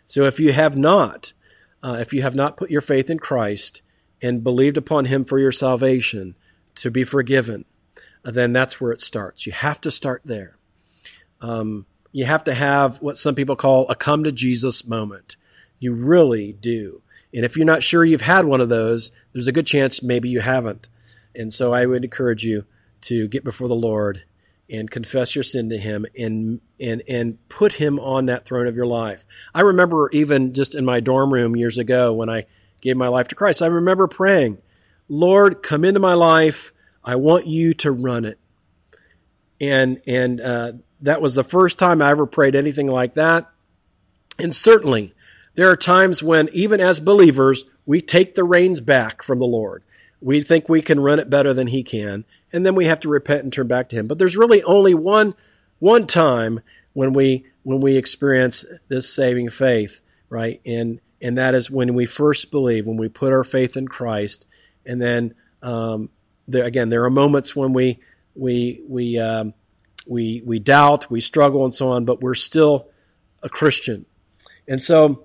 So 0.06 0.24
if 0.24 0.40
you 0.40 0.52
have 0.52 0.76
not, 0.76 1.32
uh, 1.82 1.98
if 2.00 2.12
you 2.12 2.22
have 2.22 2.34
not 2.34 2.56
put 2.56 2.70
your 2.70 2.80
faith 2.80 3.10
in 3.10 3.18
Christ 3.18 3.82
and 4.22 4.42
believed 4.42 4.78
upon 4.78 5.04
Him 5.04 5.24
for 5.24 5.38
your 5.38 5.52
salvation 5.52 6.34
to 6.76 6.90
be 6.90 7.04
forgiven, 7.04 7.66
then 8.24 8.52
that's 8.52 8.80
where 8.80 8.92
it 8.92 9.00
starts. 9.00 9.46
You 9.46 9.52
have 9.52 9.80
to 9.82 9.90
start 9.90 10.22
there. 10.24 10.56
Um, 11.40 11.86
you 12.12 12.24
have 12.24 12.44
to 12.44 12.54
have 12.54 13.02
what 13.02 13.18
some 13.18 13.34
people 13.34 13.56
call 13.56 13.88
a 13.88 13.94
come 13.94 14.24
to 14.24 14.32
Jesus 14.32 14.86
moment. 14.86 15.36
You 15.78 15.94
really 15.94 16.52
do. 16.52 17.02
And 17.32 17.44
if 17.44 17.56
you're 17.56 17.66
not 17.66 17.82
sure 17.82 18.04
you've 18.04 18.20
had 18.22 18.44
one 18.44 18.60
of 18.60 18.68
those, 18.68 19.12
there's 19.32 19.46
a 19.46 19.52
good 19.52 19.66
chance 19.66 20.02
maybe 20.02 20.28
you 20.28 20.40
haven't. 20.40 20.88
And 21.34 21.52
so 21.52 21.72
I 21.72 21.86
would 21.86 22.04
encourage 22.04 22.44
you 22.44 22.64
to 23.02 23.28
get 23.28 23.44
before 23.44 23.68
the 23.68 23.74
Lord 23.74 24.22
and 24.70 24.90
confess 24.90 25.34
your 25.34 25.42
sin 25.42 25.70
to 25.70 25.78
him 25.78 26.04
and 26.16 26.60
and 26.78 27.02
and 27.08 27.48
put 27.48 27.72
him 27.72 27.98
on 27.98 28.26
that 28.26 28.44
throne 28.44 28.66
of 28.66 28.76
your 28.76 28.86
life. 28.86 29.24
I 29.54 29.62
remember 29.62 30.10
even 30.12 30.52
just 30.52 30.74
in 30.74 30.84
my 30.84 31.00
dorm 31.00 31.32
room 31.32 31.56
years 31.56 31.78
ago 31.78 32.12
when 32.12 32.28
I 32.28 32.46
gave 32.80 32.96
my 32.96 33.08
life 33.08 33.28
to 33.28 33.34
Christ, 33.34 33.62
I 33.62 33.66
remember 33.66 34.06
praying, 34.08 34.58
"Lord, 35.08 35.62
come 35.62 35.84
into 35.84 36.00
my 36.00 36.14
life. 36.14 36.72
I 37.04 37.16
want 37.16 37.46
you 37.46 37.72
to 37.74 37.90
run 37.90 38.24
it." 38.24 38.38
And 39.60 40.00
and 40.06 40.40
uh, 40.40 40.72
that 41.00 41.22
was 41.22 41.34
the 41.34 41.44
first 41.44 41.78
time 41.78 42.02
I 42.02 42.10
ever 42.10 42.26
prayed 42.26 42.54
anything 42.54 42.88
like 42.88 43.14
that. 43.14 43.50
And 44.38 44.54
certainly 44.54 45.14
there 45.58 45.68
are 45.68 45.76
times 45.76 46.22
when, 46.22 46.48
even 46.52 46.78
as 46.78 47.00
believers, 47.00 47.64
we 47.84 48.00
take 48.00 48.36
the 48.36 48.44
reins 48.44 48.80
back 48.80 49.24
from 49.24 49.40
the 49.40 49.44
Lord. 49.44 49.82
we 50.20 50.40
think 50.40 50.68
we 50.68 50.80
can 50.80 51.00
run 51.00 51.18
it 51.18 51.28
better 51.28 51.52
than 51.52 51.66
he 51.66 51.82
can, 51.82 52.24
and 52.52 52.64
then 52.64 52.76
we 52.76 52.84
have 52.84 53.00
to 53.00 53.08
repent 53.08 53.42
and 53.42 53.52
turn 53.52 53.66
back 53.66 53.88
to 53.88 53.96
him. 53.96 54.06
But 54.06 54.18
there's 54.18 54.36
really 54.36 54.62
only 54.62 54.94
one 54.94 55.34
one 55.80 56.06
time 56.06 56.60
when 56.92 57.12
we 57.12 57.44
when 57.64 57.80
we 57.80 57.96
experience 57.96 58.64
this 58.86 59.12
saving 59.12 59.50
faith, 59.50 60.00
right? 60.28 60.60
And 60.64 61.00
and 61.20 61.36
that 61.38 61.56
is 61.56 61.72
when 61.72 61.92
we 61.92 62.06
first 62.06 62.52
believe, 62.52 62.86
when 62.86 62.96
we 62.96 63.08
put 63.08 63.32
our 63.32 63.42
faith 63.42 63.76
in 63.76 63.88
Christ, 63.88 64.46
and 64.86 65.02
then 65.02 65.34
um, 65.60 66.10
there 66.46 66.62
again, 66.62 66.88
there 66.88 67.02
are 67.02 67.10
moments 67.10 67.56
when 67.56 67.72
we 67.72 67.98
we 68.36 68.80
we 68.88 69.18
um, 69.18 69.54
we 70.06 70.40
we 70.46 70.60
doubt, 70.60 71.10
we 71.10 71.20
struggle, 71.20 71.64
and 71.64 71.74
so 71.74 71.88
on, 71.88 72.04
but 72.04 72.20
we're 72.20 72.34
still 72.36 72.90
a 73.42 73.48
Christian. 73.48 74.06
And 74.68 74.80
so, 74.80 75.24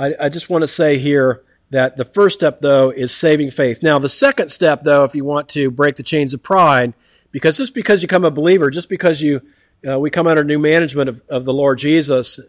I, 0.00 0.14
I 0.18 0.28
just 0.30 0.48
want 0.48 0.62
to 0.62 0.68
say 0.68 0.98
here 0.98 1.42
that 1.68 1.96
the 1.96 2.04
first 2.04 2.40
step, 2.40 2.60
though, 2.60 2.90
is 2.90 3.14
saving 3.14 3.50
faith. 3.50 3.82
Now, 3.82 3.98
the 3.98 4.08
second 4.08 4.48
step, 4.48 4.82
though, 4.82 5.04
if 5.04 5.14
you 5.14 5.24
want 5.24 5.50
to 5.50 5.70
break 5.70 5.96
the 5.96 6.02
chains 6.02 6.34
of 6.34 6.42
pride, 6.42 6.94
because 7.30 7.58
just 7.58 7.74
because 7.74 8.02
you 8.02 8.08
become 8.08 8.24
a 8.24 8.30
believer, 8.30 8.70
just 8.70 8.88
because 8.88 9.20
you 9.20 9.42
uh, 9.88 9.98
we 9.98 10.10
come 10.10 10.26
under 10.26 10.44
new 10.44 10.58
management 10.58 11.08
of, 11.08 11.22
of 11.28 11.44
the 11.44 11.52
Lord 11.52 11.78
Jesus 11.78 12.40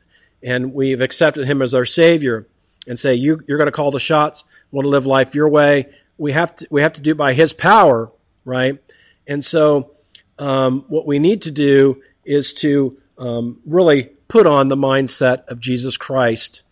and 0.44 0.74
we've 0.74 1.02
accepted 1.02 1.48
him 1.48 1.62
as 1.62 1.74
our 1.74 1.86
Savior 1.86 2.48
and 2.88 3.00
say, 3.00 3.14
you, 3.14 3.40
you're 3.48 3.58
going 3.58 3.68
to 3.68 3.72
call 3.72 3.92
the 3.92 4.00
shots, 4.00 4.44
want 4.72 4.86
to 4.86 4.90
live 4.90 5.06
life 5.06 5.36
your 5.36 5.48
way. 5.48 5.88
We 6.18 6.34
have 6.34 6.56
to, 6.58 6.68
we 6.70 6.82
have 6.82 6.94
to 6.94 7.02
do 7.02 7.12
it 7.12 7.18
by 7.18 7.34
his 7.34 7.54
power, 7.54 8.12
right? 8.44 8.82
And 9.28 9.46
so, 9.46 9.92
um, 10.40 10.86
what 10.88 11.06
we 11.06 11.20
need 11.20 11.44
to 11.44 11.52
do 11.52 12.02
is 12.26 12.54
to 12.56 12.98
um, 13.18 13.60
really 13.66 14.10
put 14.28 14.48
on 14.48 14.68
the 14.68 14.76
mindset 14.76 15.46
of 15.48 15.60
Jesus 15.60 15.98
Christ. 15.98 16.64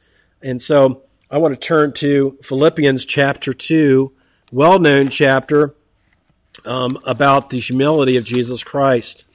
And 0.42 0.62
so, 0.62 1.04
I 1.32 1.38
want 1.38 1.54
to 1.54 1.60
turn 1.60 1.94
to 1.94 2.38
Philippians 2.42 3.06
chapter 3.06 3.54
2, 3.54 4.12
well 4.52 4.80
known 4.80 5.10
chapter 5.10 5.76
um, 6.66 6.98
about 7.06 7.50
the 7.50 7.60
humility 7.60 8.18
of 8.18 8.26
Jesus 8.26 8.64
Christ. 8.64 9.26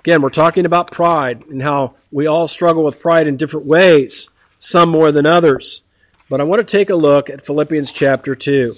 Again, 0.00 0.20
we're 0.20 0.30
talking 0.30 0.66
about 0.66 0.90
pride 0.90 1.44
and 1.46 1.62
how 1.62 1.94
we 2.10 2.26
all 2.26 2.48
struggle 2.48 2.84
with 2.84 3.00
pride 3.00 3.26
in 3.26 3.36
different 3.36 3.66
ways, 3.66 4.30
some 4.58 4.88
more 4.88 5.12
than 5.12 5.26
others. 5.26 5.82
But 6.28 6.40
I 6.40 6.44
want 6.44 6.66
to 6.66 6.76
take 6.76 6.90
a 6.90 6.96
look 6.96 7.30
at 7.30 7.44
Philippians 7.44 7.92
chapter 7.92 8.34
2 8.34 8.74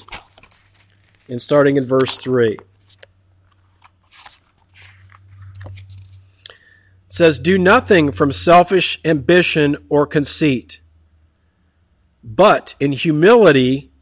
and 1.28 1.40
starting 1.40 1.76
in 1.76 1.84
verse 1.86 2.18
3. 2.18 2.58
It 5.66 5.78
says, 7.08 7.38
Do 7.38 7.56
nothing 7.56 8.12
from 8.12 8.32
selfish 8.32 9.00
ambition 9.04 9.76
or 9.88 10.06
conceit, 10.06 10.80
but 12.26 12.74
in 12.80 12.90
humility 12.90 13.92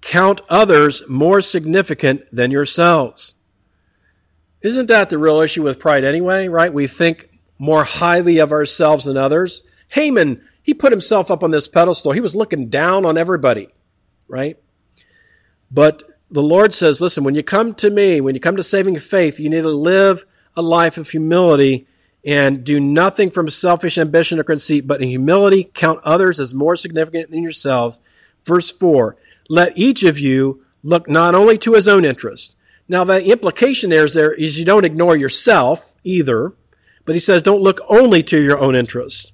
count 0.00 0.40
others 0.48 1.02
more 1.08 1.40
significant 1.40 2.22
than 2.30 2.52
yourselves. 2.52 3.34
Isn't 4.62 4.86
that 4.86 5.10
the 5.10 5.18
real 5.18 5.40
issue 5.40 5.64
with 5.64 5.80
pride 5.80 6.04
anyway, 6.04 6.46
right? 6.46 6.72
We 6.72 6.86
think 6.86 7.28
more 7.58 7.84
highly 7.84 8.38
of 8.38 8.52
ourselves 8.52 9.04
than 9.04 9.16
others. 9.16 9.64
Haman, 9.88 10.40
he 10.62 10.72
put 10.72 10.92
himself 10.92 11.30
up 11.30 11.42
on 11.42 11.50
this 11.50 11.66
pedestal. 11.66 12.12
He 12.12 12.20
was 12.20 12.36
looking 12.36 12.68
down 12.68 13.04
on 13.04 13.18
everybody, 13.18 13.68
right? 14.28 14.56
But 15.70 16.04
the 16.30 16.42
Lord 16.42 16.72
says, 16.72 17.00
listen, 17.00 17.24
when 17.24 17.34
you 17.34 17.42
come 17.42 17.74
to 17.74 17.90
me, 17.90 18.20
when 18.20 18.34
you 18.34 18.40
come 18.40 18.56
to 18.56 18.62
saving 18.62 18.98
faith, 19.00 19.40
you 19.40 19.50
need 19.50 19.62
to 19.62 19.68
live 19.68 20.24
a 20.56 20.62
life 20.62 20.96
of 20.96 21.10
humility 21.10 21.88
and 22.24 22.64
do 22.64 22.80
nothing 22.80 23.30
from 23.30 23.50
selfish 23.50 23.98
ambition 23.98 24.38
or 24.38 24.44
conceit, 24.44 24.86
but 24.86 25.02
in 25.02 25.08
humility 25.08 25.64
count 25.74 26.00
others 26.04 26.40
as 26.40 26.54
more 26.54 26.76
significant 26.76 27.30
than 27.30 27.42
yourselves. 27.42 28.00
Verse 28.44 28.70
4 28.70 29.16
Let 29.48 29.76
each 29.76 30.02
of 30.02 30.18
you 30.18 30.64
look 30.82 31.08
not 31.08 31.34
only 31.34 31.58
to 31.58 31.74
his 31.74 31.88
own 31.88 32.04
interest, 32.04 32.56
now, 32.88 33.04
the 33.04 33.24
implication 33.24 33.90
there 33.90 34.04
is, 34.04 34.14
there 34.14 34.32
is 34.32 34.58
you 34.58 34.64
don't 34.64 34.84
ignore 34.84 35.16
yourself 35.16 35.94
either, 36.04 36.52
but 37.04 37.14
he 37.14 37.20
says 37.20 37.42
don't 37.42 37.62
look 37.62 37.80
only 37.88 38.22
to 38.24 38.40
your 38.40 38.58
own 38.58 38.76
interest, 38.76 39.32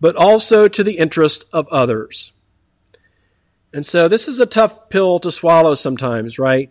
but 0.00 0.16
also 0.16 0.66
to 0.66 0.82
the 0.82 0.98
interest 0.98 1.44
of 1.52 1.68
others. 1.68 2.32
And 3.72 3.86
so 3.86 4.08
this 4.08 4.26
is 4.26 4.40
a 4.40 4.46
tough 4.46 4.88
pill 4.88 5.20
to 5.20 5.30
swallow 5.30 5.74
sometimes, 5.74 6.38
right? 6.38 6.70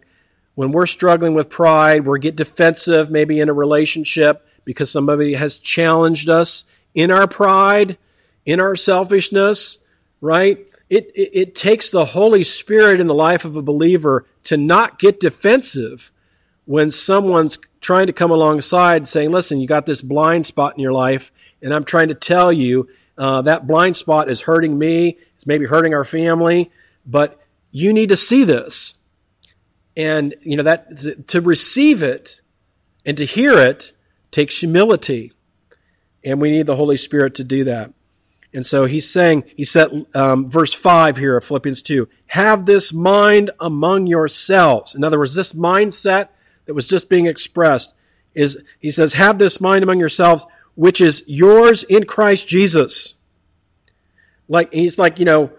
When 0.55 0.71
we're 0.71 0.87
struggling 0.87 1.33
with 1.33 1.49
pride, 1.49 2.05
we 2.05 2.19
get 2.19 2.35
defensive 2.35 3.09
maybe 3.09 3.39
in 3.39 3.49
a 3.49 3.53
relationship 3.53 4.45
because 4.67 4.91
somebody 4.91 5.33
has 5.33 5.57
challenged 5.57 6.29
us 6.29 6.65
in 6.93 7.09
our 7.09 7.25
pride, 7.25 7.97
in 8.45 8.59
our 8.59 8.75
selfishness, 8.75 9.77
right? 10.19 10.57
It, 10.89 11.09
it, 11.15 11.29
it 11.33 11.55
takes 11.55 11.89
the 11.89 12.03
Holy 12.03 12.43
Spirit 12.43 12.99
in 12.99 13.07
the 13.07 13.13
life 13.13 13.45
of 13.45 13.55
a 13.55 13.61
believer 13.61 14.25
to 14.43 14.57
not 14.57 14.99
get 14.99 15.21
defensive 15.21 16.11
when 16.65 16.91
someone's 16.91 17.57
trying 17.79 18.07
to 18.07 18.13
come 18.13 18.29
alongside 18.29 19.07
saying, 19.07 19.31
listen, 19.31 19.61
you 19.61 19.67
got 19.67 19.85
this 19.85 20.01
blind 20.01 20.45
spot 20.45 20.73
in 20.75 20.81
your 20.81 20.91
life, 20.91 21.31
and 21.61 21.73
I'm 21.73 21.85
trying 21.85 22.09
to 22.09 22.13
tell 22.13 22.51
you 22.51 22.89
uh, 23.17 23.43
that 23.43 23.67
blind 23.67 23.95
spot 23.95 24.29
is 24.29 24.41
hurting 24.41 24.77
me, 24.77 25.17
it's 25.35 25.47
maybe 25.47 25.65
hurting 25.65 25.93
our 25.93 26.03
family, 26.03 26.69
but 27.05 27.39
you 27.71 27.93
need 27.93 28.09
to 28.09 28.17
see 28.17 28.43
this. 28.43 28.95
And, 29.95 30.35
you 30.41 30.57
know, 30.57 30.63
that 30.63 31.27
to 31.29 31.39
receive 31.39 32.03
it 32.03 32.41
and 33.05 33.17
to 33.17 33.25
hear 33.25 33.57
it 33.57 33.93
takes 34.31 34.59
humility. 34.59 35.31
And 36.23 36.41
we 36.41 36.51
need 36.51 36.65
the 36.65 36.75
Holy 36.75 36.97
Spirit 36.97 37.35
to 37.35 37.43
do 37.43 37.63
that. 37.65 37.93
And 38.53 38.65
so 38.65 38.85
he's 38.85 39.09
saying, 39.09 39.43
he 39.55 39.65
said, 39.65 40.05
um, 40.13 40.49
verse 40.49 40.73
5 40.73 41.17
here 41.17 41.37
of 41.37 41.43
Philippians 41.43 41.81
2, 41.81 42.07
have 42.27 42.65
this 42.65 42.93
mind 42.93 43.51
among 43.59 44.07
yourselves. 44.07 44.95
In 44.95 45.03
other 45.03 45.19
words, 45.19 45.35
this 45.35 45.53
mindset 45.53 46.29
that 46.65 46.73
was 46.73 46.87
just 46.87 47.09
being 47.09 47.27
expressed 47.27 47.93
is 48.33 48.57
he 48.79 48.91
says, 48.91 49.13
Have 49.13 49.39
this 49.39 49.59
mind 49.59 49.83
among 49.83 49.99
yourselves, 49.99 50.45
which 50.75 51.01
is 51.01 51.23
yours 51.27 51.83
in 51.83 52.05
Christ 52.05 52.47
Jesus. 52.47 53.15
Like 54.47 54.71
he's 54.71 54.97
like, 54.97 55.19
you 55.19 55.25
know, 55.25 55.51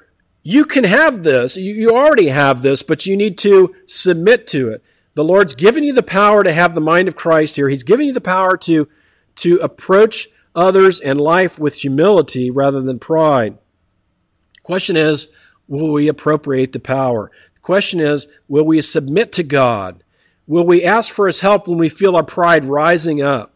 you 0.43 0.65
can 0.65 0.85
have 0.85 1.23
this, 1.23 1.57
you, 1.57 1.75
you 1.75 1.91
already 1.91 2.29
have 2.29 2.63
this, 2.63 2.83
but 2.83 3.05
you 3.05 3.17
need 3.17 3.37
to 3.39 3.75
submit 3.87 4.47
to 4.49 4.71
it. 4.71 4.83
The 5.19 5.25
Lord's 5.25 5.57
given 5.57 5.83
you 5.83 5.93
the 5.95 6.05
power 6.05 6.45
to 6.45 6.53
have 6.53 6.75
the 6.75 6.81
mind 6.81 7.09
of 7.09 7.17
Christ 7.17 7.57
here. 7.57 7.69
He's 7.69 7.83
given 7.83 8.07
you 8.07 8.13
the 8.13 8.21
power 8.21 8.57
to, 8.59 8.89
to 9.35 9.57
approach 9.57 10.29
others 10.55 11.01
and 11.01 11.21
life 11.21 11.59
with 11.59 11.75
humility 11.75 12.53
rather 12.53 12.81
than 12.83 13.01
pride. 13.01 13.59
Question 14.63 14.97
is, 14.97 15.29
will 15.67 15.93
we 15.93 16.07
appropriate 16.07 16.71
the 16.73 16.79
power? 16.79 17.33
The 17.55 17.61
question 17.63 17.99
is, 17.99 18.29
will 18.47 18.65
we 18.65 18.81
submit 18.81 19.33
to 19.33 19.43
God? 19.43 20.05
Will 20.47 20.65
we 20.65 20.85
ask 20.85 21.13
for 21.13 21.27
his 21.27 21.41
help 21.41 21.67
when 21.67 21.79
we 21.79 21.89
feel 21.89 22.15
our 22.15 22.23
pride 22.23 22.65
rising 22.65 23.21
up? 23.21 23.53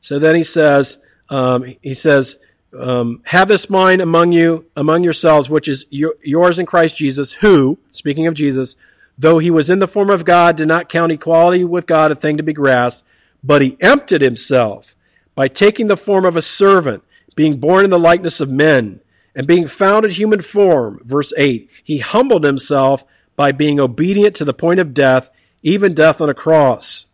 So 0.00 0.18
then 0.18 0.34
he 0.34 0.42
says, 0.42 0.98
um, 1.28 1.62
he 1.80 1.94
says, 1.94 2.38
um, 2.76 3.22
have 3.26 3.46
this 3.46 3.70
mind 3.70 4.00
among 4.00 4.32
you, 4.32 4.66
among 4.74 5.04
yourselves, 5.04 5.48
which 5.48 5.68
is 5.68 5.86
yours 5.90 6.58
in 6.58 6.66
Christ 6.66 6.96
Jesus, 6.96 7.34
who, 7.34 7.78
speaking 7.92 8.26
of 8.26 8.34
Jesus, 8.34 8.74
though 9.18 9.38
he 9.38 9.50
was 9.50 9.70
in 9.70 9.78
the 9.78 9.88
form 9.88 10.10
of 10.10 10.24
God, 10.24 10.56
did 10.56 10.68
not 10.68 10.88
count 10.88 11.12
equality 11.12 11.64
with 11.64 11.86
God 11.86 12.10
a 12.12 12.14
thing 12.14 12.36
to 12.36 12.42
be 12.42 12.52
grasped, 12.52 13.06
but 13.42 13.62
he 13.62 13.76
emptied 13.80 14.22
himself 14.22 14.96
by 15.34 15.48
taking 15.48 15.86
the 15.86 15.96
form 15.96 16.24
of 16.24 16.36
a 16.36 16.42
servant, 16.42 17.04
being 17.34 17.58
born 17.58 17.84
in 17.84 17.90
the 17.90 17.98
likeness 17.98 18.40
of 18.40 18.50
men, 18.50 19.00
and 19.34 19.46
being 19.46 19.66
found 19.66 20.04
in 20.04 20.10
human 20.10 20.40
form, 20.40 21.00
verse 21.04 21.32
8, 21.36 21.68
he 21.84 21.98
humbled 21.98 22.42
himself 22.44 23.04
by 23.36 23.52
being 23.52 23.78
obedient 23.78 24.34
to 24.36 24.46
the 24.46 24.54
point 24.54 24.80
of 24.80 24.94
death, 24.94 25.30
even 25.62 25.92
death 25.92 26.22
on 26.22 26.30
a 26.30 26.34
cross. 26.34 27.06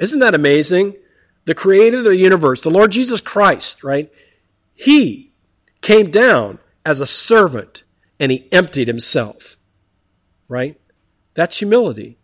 Isn't 0.00 0.18
that 0.18 0.34
amazing? 0.34 0.96
The 1.44 1.54
creator 1.54 1.98
of 1.98 2.04
the 2.04 2.16
universe, 2.16 2.62
the 2.62 2.70
Lord 2.70 2.90
Jesus 2.90 3.20
Christ, 3.20 3.84
right? 3.84 4.12
He 4.74 5.30
came 5.80 6.10
down 6.10 6.58
as 6.84 6.98
a 6.98 7.06
servant 7.06 7.84
and 8.18 8.32
he 8.32 8.48
emptied 8.50 8.88
himself, 8.88 9.56
right? 10.48 10.80
That's 11.34 11.58
humility. 11.58 12.18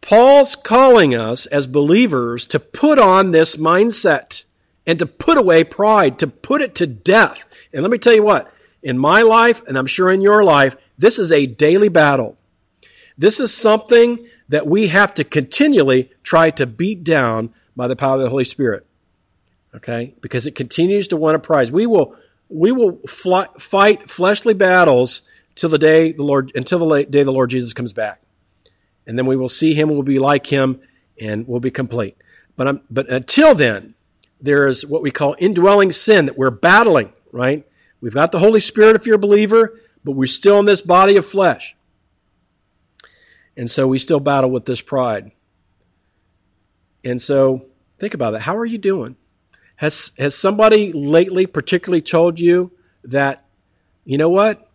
Paul's 0.00 0.56
calling 0.56 1.14
us 1.14 1.46
as 1.46 1.66
believers 1.66 2.46
to 2.48 2.58
put 2.58 2.98
on 2.98 3.30
this 3.30 3.56
mindset 3.56 4.44
and 4.86 4.98
to 4.98 5.06
put 5.06 5.38
away 5.38 5.62
pride, 5.62 6.18
to 6.18 6.26
put 6.26 6.60
it 6.60 6.74
to 6.76 6.86
death. 6.86 7.46
And 7.72 7.82
let 7.82 7.90
me 7.90 7.98
tell 7.98 8.14
you 8.14 8.24
what, 8.24 8.52
in 8.82 8.98
my 8.98 9.22
life, 9.22 9.62
and 9.66 9.78
I'm 9.78 9.86
sure 9.86 10.10
in 10.10 10.20
your 10.20 10.42
life, 10.42 10.76
this 10.98 11.18
is 11.18 11.30
a 11.30 11.46
daily 11.46 11.88
battle. 11.88 12.36
This 13.16 13.38
is 13.38 13.54
something 13.54 14.26
that 14.48 14.66
we 14.66 14.88
have 14.88 15.14
to 15.14 15.24
continually 15.24 16.10
try 16.24 16.50
to 16.50 16.66
beat 16.66 17.04
down 17.04 17.54
by 17.76 17.86
the 17.86 17.96
power 17.96 18.16
of 18.16 18.22
the 18.22 18.28
Holy 18.28 18.44
Spirit. 18.44 18.84
Okay? 19.74 20.14
Because 20.20 20.46
it 20.46 20.56
continues 20.56 21.08
to 21.08 21.16
win 21.16 21.36
a 21.36 21.38
prize. 21.38 21.70
We 21.70 21.86
will, 21.86 22.16
we 22.48 22.72
will 22.72 22.98
fly, 23.06 23.46
fight 23.58 24.10
fleshly 24.10 24.52
battles 24.52 25.22
till 25.54 25.68
the 25.68 25.78
day 25.78 26.12
the 26.12 26.22
Lord, 26.22 26.52
until 26.54 26.78
the 26.78 27.04
day 27.04 27.22
the 27.22 27.32
Lord 27.32 27.50
Jesus 27.50 27.72
comes 27.72 27.92
back. 27.92 28.22
And 29.06 29.18
then 29.18 29.26
we 29.26 29.36
will 29.36 29.48
see 29.48 29.74
him, 29.74 29.88
we'll 29.88 30.02
be 30.02 30.18
like 30.18 30.46
him, 30.46 30.80
and 31.20 31.46
we'll 31.46 31.60
be 31.60 31.70
complete. 31.70 32.16
But, 32.56 32.68
I'm, 32.68 32.82
but 32.90 33.08
until 33.08 33.54
then, 33.54 33.94
there 34.40 34.66
is 34.66 34.84
what 34.84 35.02
we 35.02 35.10
call 35.10 35.36
indwelling 35.38 35.92
sin 35.92 36.26
that 36.26 36.36
we're 36.36 36.50
battling, 36.50 37.12
right? 37.30 37.66
We've 38.00 38.14
got 38.14 38.32
the 38.32 38.38
Holy 38.38 38.60
Spirit 38.60 38.96
if 38.96 39.06
you're 39.06 39.16
a 39.16 39.18
believer, 39.18 39.78
but 40.04 40.12
we're 40.12 40.26
still 40.26 40.58
in 40.58 40.66
this 40.66 40.82
body 40.82 41.16
of 41.16 41.24
flesh. 41.24 41.76
And 43.56 43.70
so 43.70 43.86
we 43.86 43.98
still 43.98 44.20
battle 44.20 44.50
with 44.50 44.64
this 44.64 44.80
pride. 44.80 45.30
And 47.04 47.20
so 47.20 47.66
think 47.98 48.14
about 48.14 48.34
it. 48.34 48.40
How 48.40 48.56
are 48.56 48.66
you 48.66 48.78
doing? 48.78 49.16
Has, 49.76 50.12
has 50.18 50.36
somebody 50.36 50.92
lately 50.92 51.46
particularly 51.46 52.02
told 52.02 52.40
you 52.40 52.72
that, 53.04 53.44
you 54.04 54.18
know 54.18 54.28
what? 54.28 54.68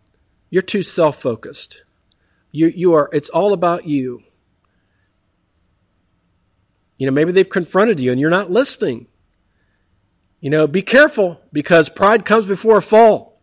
You're 0.50 0.62
too 0.62 0.82
self 0.82 1.20
focused. 1.20 1.82
You, 2.50 2.68
you 2.68 2.94
are, 2.94 3.08
it's 3.12 3.28
all 3.28 3.52
about 3.52 3.86
you. 3.86 4.22
You 6.96 7.06
know, 7.06 7.12
maybe 7.12 7.32
they've 7.32 7.48
confronted 7.48 8.00
you 8.00 8.10
and 8.10 8.20
you're 8.20 8.30
not 8.30 8.50
listening. 8.50 9.06
You 10.40 10.50
know, 10.50 10.66
be 10.66 10.82
careful 10.82 11.40
because 11.52 11.88
pride 11.88 12.24
comes 12.24 12.46
before 12.46 12.78
a 12.78 12.82
fall. 12.82 13.40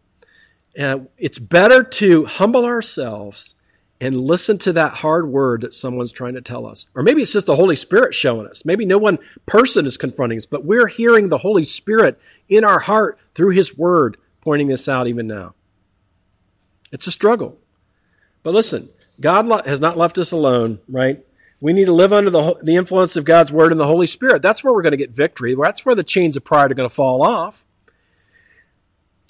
Uh, 0.77 0.99
it's 1.17 1.39
better 1.39 1.83
to 1.83 2.25
humble 2.25 2.65
ourselves 2.65 3.55
and 4.01 4.19
listen 4.19 4.57
to 4.57 4.73
that 4.73 4.93
hard 4.93 5.27
word 5.27 5.61
that 5.61 5.73
someone's 5.73 6.11
trying 6.11 6.33
to 6.33 6.41
tell 6.41 6.65
us. 6.65 6.85
Or 6.95 7.03
maybe 7.03 7.21
it's 7.21 7.31
just 7.31 7.45
the 7.45 7.55
Holy 7.55 7.77
Spirit 7.77 8.13
showing 8.13 8.47
us. 8.47 8.65
Maybe 8.65 8.85
no 8.85 8.97
one 8.97 9.19
person 9.45 9.85
is 9.85 9.95
confronting 9.95 10.37
us, 10.37 10.45
but 10.45 10.65
we're 10.65 10.87
hearing 10.87 11.29
the 11.29 11.37
Holy 11.37 11.63
Spirit 11.63 12.19
in 12.49 12.65
our 12.65 12.79
heart 12.79 13.17
through 13.33 13.51
His 13.51 13.77
word 13.77 14.17
pointing 14.41 14.67
this 14.67 14.89
out 14.89 15.07
even 15.07 15.27
now. 15.27 15.55
It's 16.95 17.05
a 17.05 17.11
struggle. 17.11 17.59
But 18.41 18.55
listen, 18.55 18.89
God 19.21 19.67
has 19.67 19.79
not 19.79 19.97
left 19.97 20.17
us 20.17 20.31
alone, 20.31 20.79
right? 20.89 21.19
We 21.61 21.71
need 21.71 21.85
to 21.85 21.93
live 21.93 22.11
under 22.11 22.31
the, 22.31 22.55
the 22.63 22.75
influence 22.75 23.15
of 23.15 23.25
God's 23.25 23.51
word 23.51 23.71
and 23.71 23.79
the 23.79 23.87
Holy 23.87 24.07
Spirit. 24.07 24.41
That's 24.41 24.63
where 24.63 24.73
we're 24.73 24.81
going 24.81 24.91
to 24.91 24.97
get 24.97 25.11
victory. 25.11 25.55
That's 25.59 25.85
where 25.85 25.95
the 25.95 26.03
chains 26.03 26.35
of 26.35 26.43
pride 26.43 26.71
are 26.71 26.75
going 26.75 26.89
to 26.89 26.93
fall 26.93 27.21
off. 27.21 27.63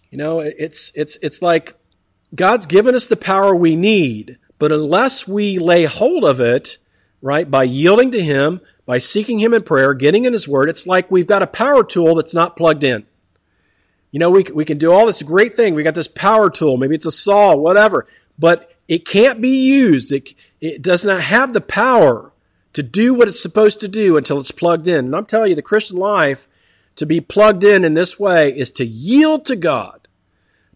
You 0.10 0.18
know, 0.18 0.40
it's, 0.40 0.94
it's, 0.96 1.18
it's 1.22 1.42
like 1.42 1.76
God's 2.34 2.66
given 2.66 2.96
us 2.96 3.06
the 3.06 3.18
power 3.18 3.54
we 3.54 3.76
need 3.76 4.38
but 4.58 4.72
unless 4.72 5.28
we 5.28 5.60
lay 5.60 5.86
hold 5.86 6.24
of 6.24 6.40
it, 6.40 6.78
right, 7.22 7.50
by 7.50 7.64
yielding 7.64 8.12
to 8.12 8.24
Him, 8.24 8.62
by 8.86 9.00
seeking 9.00 9.40
Him 9.40 9.54
in 9.54 9.64
prayer, 9.64 9.94
getting 9.94 10.26
in 10.26 10.34
His 10.34 10.48
Word, 10.48 10.70
it's 10.70 10.88
like 10.88 11.12
we've 11.12 11.28
got 11.28 11.42
a 11.42 11.48
power 11.48 11.84
tool 11.84 12.16
that's 12.16 12.34
not 12.34 12.56
plugged 12.56 12.84
in. 12.84 13.06
You 14.16 14.20
know, 14.20 14.32
we, 14.32 14.44
we 14.44 14.64
can 14.64 14.78
do 14.78 14.94
all 14.94 15.08
this 15.08 15.22
great 15.22 15.58
thing. 15.58 15.76
We 15.76 15.84
got 15.84 15.94
this 15.94 16.08
power 16.08 16.50
tool. 16.50 16.78
Maybe 16.78 16.96
it's 16.96 17.06
a 17.06 17.12
saw, 17.12 17.54
whatever, 17.54 18.08
but 18.40 18.72
it 18.88 19.06
can't 19.06 19.42
be 19.42 19.68
used. 19.68 20.10
It, 20.14 20.34
it 20.62 20.82
does 20.82 21.04
not 21.04 21.20
have 21.20 21.52
the 21.52 21.60
power 21.60 22.32
to 22.72 22.82
do 22.82 23.14
what 23.14 23.28
it's 23.28 23.42
supposed 23.42 23.82
to 23.82 23.90
do 23.90 24.16
until 24.16 24.40
it's 24.40 24.52
plugged 24.52 24.88
in. 24.88 25.04
And 25.04 25.16
I'm 25.18 25.26
telling 25.26 25.50
you, 25.50 25.56
the 25.58 25.62
Christian 25.62 25.98
life, 25.98 26.48
to 26.96 27.06
be 27.06 27.20
plugged 27.20 27.66
in 27.66 27.84
in 27.84 27.94
this 27.94 28.18
way 28.18 28.58
is 28.58 28.72
to 28.72 28.86
yield 28.86 29.44
to 29.48 29.58
God 29.58 30.08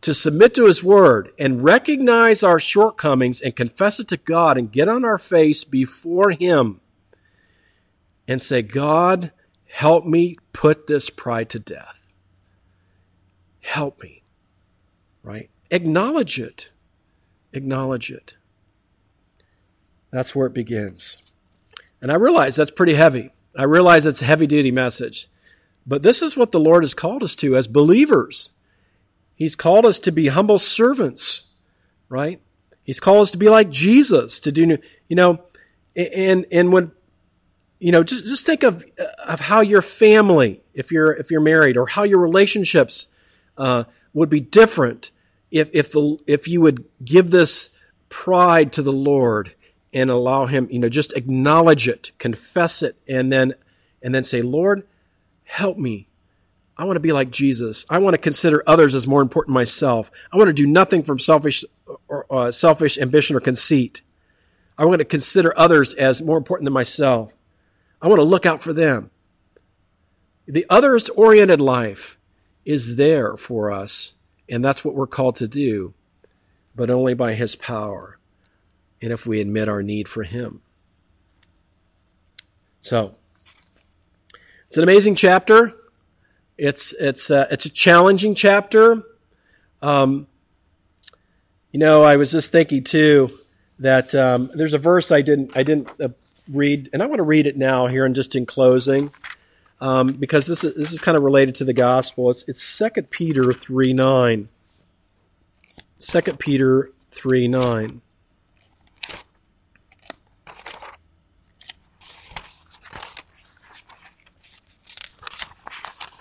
to 0.01 0.13
submit 0.13 0.53
to 0.55 0.65
His 0.65 0.83
Word 0.83 1.31
and 1.39 1.63
recognize 1.63 2.43
our 2.43 2.59
shortcomings 2.59 3.39
and 3.39 3.55
confess 3.55 4.01
it 4.01 4.09
to 4.09 4.17
God 4.17 4.57
and 4.57 4.69
get 4.69 4.89
on 4.89 5.05
our 5.05 5.17
face 5.17 5.63
before 5.63 6.31
Him 6.31 6.81
and 8.27 8.41
say, 8.41 8.63
God, 8.63 9.31
help 9.69 10.05
me 10.05 10.35
put 10.51 10.87
this 10.87 11.09
pride 11.09 11.49
to 11.51 11.59
death. 11.59 12.08
Help 13.69 14.01
me. 14.01 14.23
Right? 15.21 15.51
Acknowledge 15.69 16.39
it. 16.39 16.71
Acknowledge 17.53 18.09
it. 18.09 18.33
That's 20.09 20.33
where 20.33 20.47
it 20.47 20.55
begins. 20.55 21.21
And 22.01 22.11
I 22.11 22.15
realize 22.15 22.55
that's 22.55 22.71
pretty 22.71 22.95
heavy. 22.95 23.29
I 23.55 23.65
realize 23.65 24.07
it's 24.07 24.23
a 24.23 24.25
heavy 24.25 24.47
duty 24.47 24.71
message. 24.71 25.29
But 25.85 26.01
this 26.01 26.23
is 26.23 26.35
what 26.35 26.51
the 26.51 26.59
Lord 26.59 26.81
has 26.81 26.95
called 26.95 27.21
us 27.21 27.35
to 27.37 27.55
as 27.55 27.67
believers. 27.67 28.53
He's 29.35 29.55
called 29.55 29.85
us 29.85 29.99
to 29.99 30.11
be 30.11 30.29
humble 30.29 30.57
servants, 30.57 31.51
right? 32.09 32.41
He's 32.83 32.99
called 32.99 33.21
us 33.21 33.31
to 33.31 33.37
be 33.37 33.49
like 33.49 33.69
Jesus, 33.69 34.39
to 34.39 34.51
do, 34.51 34.79
you 35.07 35.15
know, 35.15 35.43
and, 35.95 36.47
and 36.51 36.73
when, 36.73 36.91
you 37.77 37.91
know, 37.91 38.03
just, 38.03 38.25
just 38.25 38.47
think 38.47 38.63
of, 38.63 38.83
of 39.27 39.41
how 39.41 39.61
your 39.61 39.83
family, 39.83 40.63
if 40.73 40.91
you're, 40.91 41.13
if 41.13 41.29
you're 41.29 41.39
married, 41.39 41.77
or 41.77 41.85
how 41.85 42.01
your 42.01 42.19
relationships, 42.19 43.05
uh, 43.59 43.83
would 44.13 44.29
be 44.29 44.39
different 44.39 45.11
if, 45.51 45.69
if 45.73 45.91
the, 45.91 46.17
if 46.25 46.47
you 46.47 46.61
would 46.61 46.85
give 47.03 47.29
this 47.29 47.69
pride 48.09 48.73
to 48.73 48.81
the 48.81 48.93
Lord 48.93 49.53
and 49.93 50.09
allow 50.09 50.45
him, 50.47 50.67
you 50.71 50.79
know, 50.79 50.89
just 50.89 51.13
acknowledge 51.13 51.87
it, 51.87 52.11
confess 52.17 52.81
it, 52.81 52.95
and 53.07 53.31
then, 53.31 53.53
and 54.01 54.15
then 54.15 54.23
say, 54.23 54.41
Lord, 54.41 54.87
help 55.43 55.77
me 55.77 56.09
I 56.79 56.85
want 56.85 56.95
to 56.95 57.01
be 57.01 57.11
like 57.11 57.29
Jesus. 57.29 57.85
I 57.89 57.97
want 57.97 58.13
to 58.13 58.17
consider 58.17 58.63
others 58.65 58.95
as 58.95 59.05
more 59.05 59.21
important 59.21 59.49
than 59.49 59.55
myself. 59.55 60.09
I 60.31 60.37
want 60.37 60.47
to 60.47 60.53
do 60.53 60.65
nothing 60.65 61.03
from 61.03 61.19
selfish, 61.19 61.65
or, 62.07 62.25
uh, 62.29 62.53
selfish 62.53 62.97
ambition 62.97 63.35
or 63.35 63.41
conceit. 63.41 64.01
I 64.77 64.85
want 64.85 64.99
to 64.99 65.05
consider 65.05 65.53
others 65.59 65.93
as 65.93 66.21
more 66.21 66.37
important 66.37 66.67
than 66.67 66.73
myself. 66.73 67.35
I 68.01 68.07
want 68.07 68.19
to 68.19 68.23
look 68.23 68.45
out 68.45 68.61
for 68.61 68.71
them. 68.71 69.11
The 70.47 70.65
others 70.69 71.09
oriented 71.09 71.59
life 71.59 72.17
is 72.69 72.97
there 72.97 73.35
for 73.35 73.71
us, 73.71 74.13
and 74.47 74.63
that's 74.63 74.85
what 74.85 74.93
we're 74.93 75.07
called 75.07 75.37
to 75.37 75.47
do, 75.47 75.91
but 76.75 76.91
only 76.91 77.15
by 77.15 77.33
His 77.33 77.55
power 77.55 78.19
and 79.01 79.11
if 79.11 79.25
we 79.25 79.41
admit 79.41 79.67
our 79.67 79.81
need 79.81 80.07
for 80.07 80.21
Him. 80.21 80.61
So, 82.79 83.15
it's 84.67 84.77
an 84.77 84.83
amazing 84.83 85.15
chapter. 85.15 85.73
It's 86.59 86.93
it's 86.93 87.31
uh, 87.31 87.47
it's 87.49 87.65
a 87.65 87.71
challenging 87.71 88.35
chapter. 88.35 89.01
Um, 89.81 90.27
you 91.71 91.79
know, 91.79 92.03
I 92.03 92.17
was 92.17 92.31
just 92.31 92.51
thinking 92.51 92.83
too 92.83 93.31
that 93.79 94.13
um, 94.13 94.51
there's 94.53 94.75
a 94.75 94.77
verse 94.77 95.11
I 95.11 95.23
didn't 95.23 95.57
I 95.57 95.63
didn't 95.63 95.99
uh, 95.99 96.09
read, 96.47 96.91
and 96.93 97.01
I 97.01 97.07
want 97.07 97.17
to 97.17 97.23
read 97.23 97.47
it 97.47 97.57
now 97.57 97.87
here 97.87 98.05
and 98.05 98.13
just 98.13 98.35
in 98.35 98.45
closing 98.45 99.11
um, 99.81 100.13
because 100.13 100.45
this 100.45 100.63
is 100.63 100.75
this 100.75 100.91
is 100.91 100.99
kind 100.99 101.17
of 101.17 101.23
related 101.23 101.55
to 101.55 101.65
the 101.65 101.73
gospel. 101.73 102.29
It's 102.29 102.43
it's 102.47 102.61
Second 102.61 103.09
Peter 103.09 103.53
three 103.53 103.93
nine. 103.93 104.49
Second 105.97 106.39
Peter 106.39 106.91
three 107.11 107.47
nine. 107.47 108.01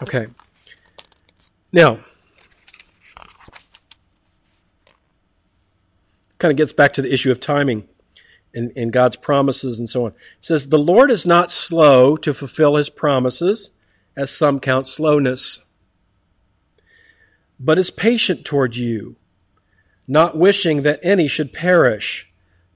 Okay. 0.01 0.29
Now, 1.73 1.99
kind 6.39 6.51
of 6.53 6.57
gets 6.57 6.73
back 6.73 6.93
to 6.95 7.03
the 7.03 7.13
issue 7.13 7.31
of 7.31 7.41
timing 7.41 7.89
and, 8.59 8.73
and 8.77 8.93
God's 8.93 9.17
promises 9.17 9.79
and 9.79 9.89
so 9.89 10.07
on. 10.07 10.11
It 10.11 10.17
says, 10.41 10.67
The 10.67 10.79
Lord 10.79 11.11
is 11.11 11.25
not 11.25 11.51
slow 11.51 12.17
to 12.19 12.35
fulfill 12.35 12.75
his 12.77 12.91
promises, 12.91 13.71
as 14.17 14.31
some 14.31 14.59
count 14.59 14.89
slowness, 14.89 15.65
but 17.61 17.79
is 17.79 17.91
patient 17.91 18.45
toward 18.45 18.77
you, 18.77 19.17
not 20.09 20.37
wishing 20.37 20.83
that 20.83 20.99
any 21.03 21.29
should 21.29 21.53
perish, 21.53 22.29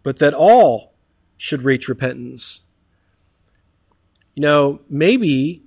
but 0.04 0.20
that 0.20 0.34
all 0.34 0.94
should 1.36 1.62
reach 1.62 1.88
repentance. 1.88 2.62
You 4.34 4.42
know, 4.42 4.80
maybe 4.88 5.64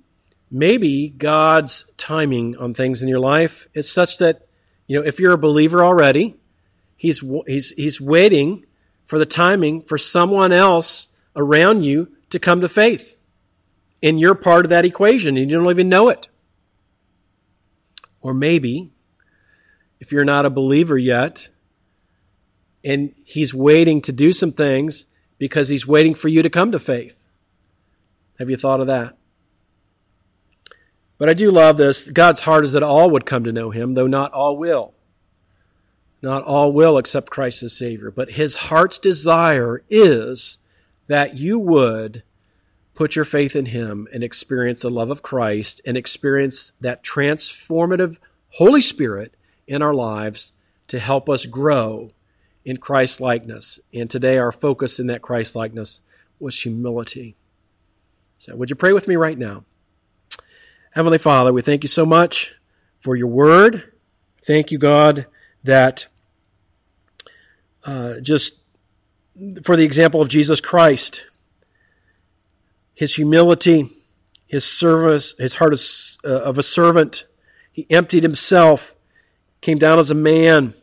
maybe 0.50 1.08
God's 1.08 1.84
timing 1.96 2.56
on 2.56 2.72
things 2.72 3.02
in 3.02 3.08
your 3.08 3.20
life 3.20 3.68
is 3.74 3.90
such 3.90 4.18
that, 4.18 4.46
you 4.86 4.98
know, 4.98 5.04
if 5.04 5.18
you're 5.20 5.32
a 5.32 5.38
believer 5.38 5.84
already, 5.84 6.36
he's, 6.96 7.22
he's, 7.46 7.70
he's 7.70 8.00
waiting 8.00 8.64
for 9.06 9.18
the 9.18 9.26
timing 9.26 9.82
for 9.82 9.96
someone 9.96 10.52
else 10.52 11.08
around 11.34 11.84
you 11.84 12.08
to 12.30 12.38
come 12.38 12.60
to 12.60 12.68
faith. 12.68 13.14
And 14.02 14.20
you're 14.20 14.34
part 14.34 14.66
of 14.66 14.70
that 14.70 14.84
equation 14.84 15.36
and 15.36 15.50
you 15.50 15.56
don't 15.56 15.70
even 15.70 15.88
know 15.88 16.10
it. 16.10 16.28
Or 18.20 18.34
maybe, 18.34 18.92
if 20.00 20.12
you're 20.12 20.24
not 20.24 20.44
a 20.44 20.50
believer 20.50 20.98
yet, 20.98 21.48
and 22.84 23.14
he's 23.24 23.54
waiting 23.54 24.00
to 24.02 24.12
do 24.12 24.32
some 24.32 24.52
things 24.52 25.06
because 25.38 25.68
he's 25.68 25.86
waiting 25.86 26.14
for 26.14 26.28
you 26.28 26.42
to 26.42 26.50
come 26.50 26.72
to 26.72 26.78
faith. 26.78 27.24
Have 28.38 28.50
you 28.50 28.56
thought 28.56 28.80
of 28.80 28.86
that? 28.88 29.16
But 31.18 31.28
I 31.28 31.34
do 31.34 31.50
love 31.50 31.76
this. 31.76 32.10
God's 32.10 32.42
heart 32.42 32.64
is 32.64 32.72
that 32.72 32.82
all 32.82 33.10
would 33.10 33.24
come 33.24 33.44
to 33.44 33.52
know 33.52 33.70
him, 33.70 33.94
though 33.94 34.06
not 34.06 34.32
all 34.32 34.56
will. 34.56 34.94
Not 36.26 36.42
all 36.42 36.72
will 36.72 36.98
accept 36.98 37.30
Christ 37.30 37.62
as 37.62 37.78
Savior. 37.78 38.10
But 38.10 38.32
his 38.32 38.56
heart's 38.56 38.98
desire 38.98 39.84
is 39.88 40.58
that 41.06 41.38
you 41.38 41.56
would 41.56 42.24
put 42.94 43.14
your 43.14 43.24
faith 43.24 43.54
in 43.54 43.66
him 43.66 44.08
and 44.12 44.24
experience 44.24 44.82
the 44.82 44.90
love 44.90 45.08
of 45.08 45.22
Christ 45.22 45.80
and 45.86 45.96
experience 45.96 46.72
that 46.80 47.04
transformative 47.04 48.18
Holy 48.54 48.80
Spirit 48.80 49.36
in 49.68 49.82
our 49.82 49.94
lives 49.94 50.52
to 50.88 50.98
help 50.98 51.28
us 51.28 51.46
grow 51.46 52.10
in 52.64 52.78
Christ 52.78 53.20
likeness. 53.20 53.78
And 53.94 54.10
today 54.10 54.36
our 54.36 54.50
focus 54.50 54.98
in 54.98 55.06
that 55.06 55.22
Christ 55.22 55.54
likeness 55.54 56.00
was 56.40 56.60
humility. 56.60 57.36
So 58.40 58.56
would 58.56 58.68
you 58.68 58.74
pray 58.74 58.92
with 58.92 59.06
me 59.06 59.14
right 59.14 59.38
now? 59.38 59.62
Heavenly 60.90 61.18
Father, 61.18 61.52
we 61.52 61.62
thank 61.62 61.84
you 61.84 61.88
so 61.88 62.04
much 62.04 62.52
for 62.98 63.14
your 63.14 63.28
word. 63.28 63.92
Thank 64.42 64.72
you, 64.72 64.78
God, 64.78 65.26
that 65.62 66.08
uh, 67.86 68.20
just 68.20 68.60
for 69.62 69.76
the 69.76 69.84
example 69.84 70.20
of 70.20 70.28
Jesus 70.28 70.60
Christ, 70.60 71.24
his 72.94 73.14
humility, 73.14 73.88
his 74.46 74.64
service, 74.64 75.34
his 75.38 75.54
heart 75.54 75.74
of 76.24 76.58
a 76.58 76.62
servant. 76.62 77.26
He 77.72 77.86
emptied 77.90 78.22
himself, 78.22 78.94
came 79.60 79.78
down 79.78 79.98
as 79.98 80.10
a 80.10 80.14
man 80.14 80.74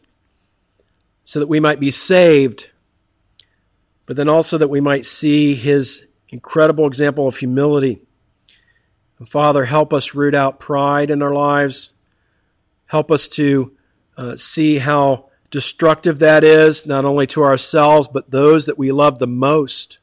so 1.23 1.39
that 1.39 1.47
we 1.47 1.59
might 1.59 1.79
be 1.79 1.91
saved, 1.91 2.69
but 4.05 4.15
then 4.15 4.29
also 4.29 4.57
that 4.57 4.67
we 4.67 4.81
might 4.81 5.05
see 5.05 5.55
his 5.55 6.05
incredible 6.29 6.85
example 6.87 7.27
of 7.27 7.37
humility. 7.37 8.01
And 9.17 9.27
Father, 9.27 9.65
help 9.65 9.93
us 9.93 10.13
root 10.13 10.35
out 10.35 10.59
pride 10.59 11.09
in 11.09 11.21
our 11.21 11.33
lives. 11.33 11.91
Help 12.85 13.11
us 13.11 13.27
to 13.29 13.75
uh, 14.17 14.35
see 14.35 14.77
how 14.77 15.29
destructive 15.53 16.17
that 16.17 16.43
is, 16.43 16.87
not 16.87 17.05
only 17.05 17.27
to 17.27 17.43
ourselves, 17.43 18.07
but 18.07 18.31
those 18.31 18.65
that 18.65 18.79
we 18.79 18.91
love 18.91 19.19
the 19.19 19.27
most. 19.27 19.99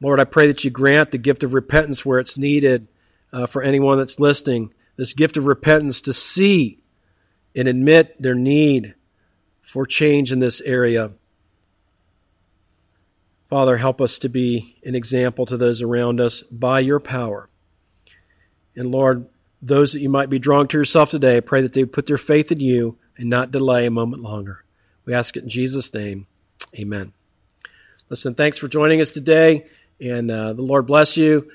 Lord, 0.00 0.18
I 0.18 0.24
pray 0.24 0.48
that 0.48 0.64
you 0.64 0.70
grant 0.70 1.12
the 1.12 1.18
gift 1.18 1.44
of 1.44 1.54
repentance 1.54 2.04
where 2.04 2.18
it's 2.18 2.36
needed 2.36 2.88
uh, 3.32 3.46
for 3.46 3.62
anyone 3.62 3.98
that's 3.98 4.18
listening. 4.18 4.74
This 4.96 5.14
gift 5.14 5.36
of 5.36 5.46
repentance 5.46 6.00
to 6.00 6.12
see 6.12 6.82
and 7.54 7.68
admit 7.68 8.20
their 8.20 8.34
need 8.34 8.96
for 9.60 9.86
change 9.86 10.32
in 10.32 10.40
this 10.40 10.60
area. 10.62 11.12
Father, 13.48 13.76
help 13.76 14.00
us 14.00 14.18
to 14.18 14.28
be 14.28 14.76
an 14.84 14.96
example 14.96 15.46
to 15.46 15.56
those 15.56 15.82
around 15.82 16.20
us 16.20 16.42
by 16.42 16.80
your 16.80 16.98
power. 16.98 17.48
And 18.74 18.90
Lord, 18.90 19.28
those 19.62 19.92
that 19.92 20.00
you 20.00 20.08
might 20.08 20.30
be 20.30 20.40
drawing 20.40 20.66
to 20.68 20.78
yourself 20.78 21.12
today, 21.12 21.36
I 21.36 21.40
pray 21.40 21.62
that 21.62 21.74
they 21.74 21.84
put 21.84 22.06
their 22.06 22.18
faith 22.18 22.50
in 22.50 22.58
you 22.58 22.98
and 23.20 23.30
not 23.30 23.52
delay 23.52 23.86
a 23.86 23.90
moment 23.90 24.22
longer. 24.22 24.64
We 25.04 25.14
ask 25.14 25.36
it 25.36 25.44
in 25.44 25.48
Jesus' 25.48 25.92
name. 25.94 26.26
Amen. 26.76 27.12
Listen, 28.08 28.34
thanks 28.34 28.58
for 28.58 28.66
joining 28.66 29.00
us 29.00 29.12
today, 29.12 29.66
and 30.00 30.30
uh, 30.30 30.54
the 30.54 30.62
Lord 30.62 30.86
bless 30.86 31.16
you. 31.16 31.48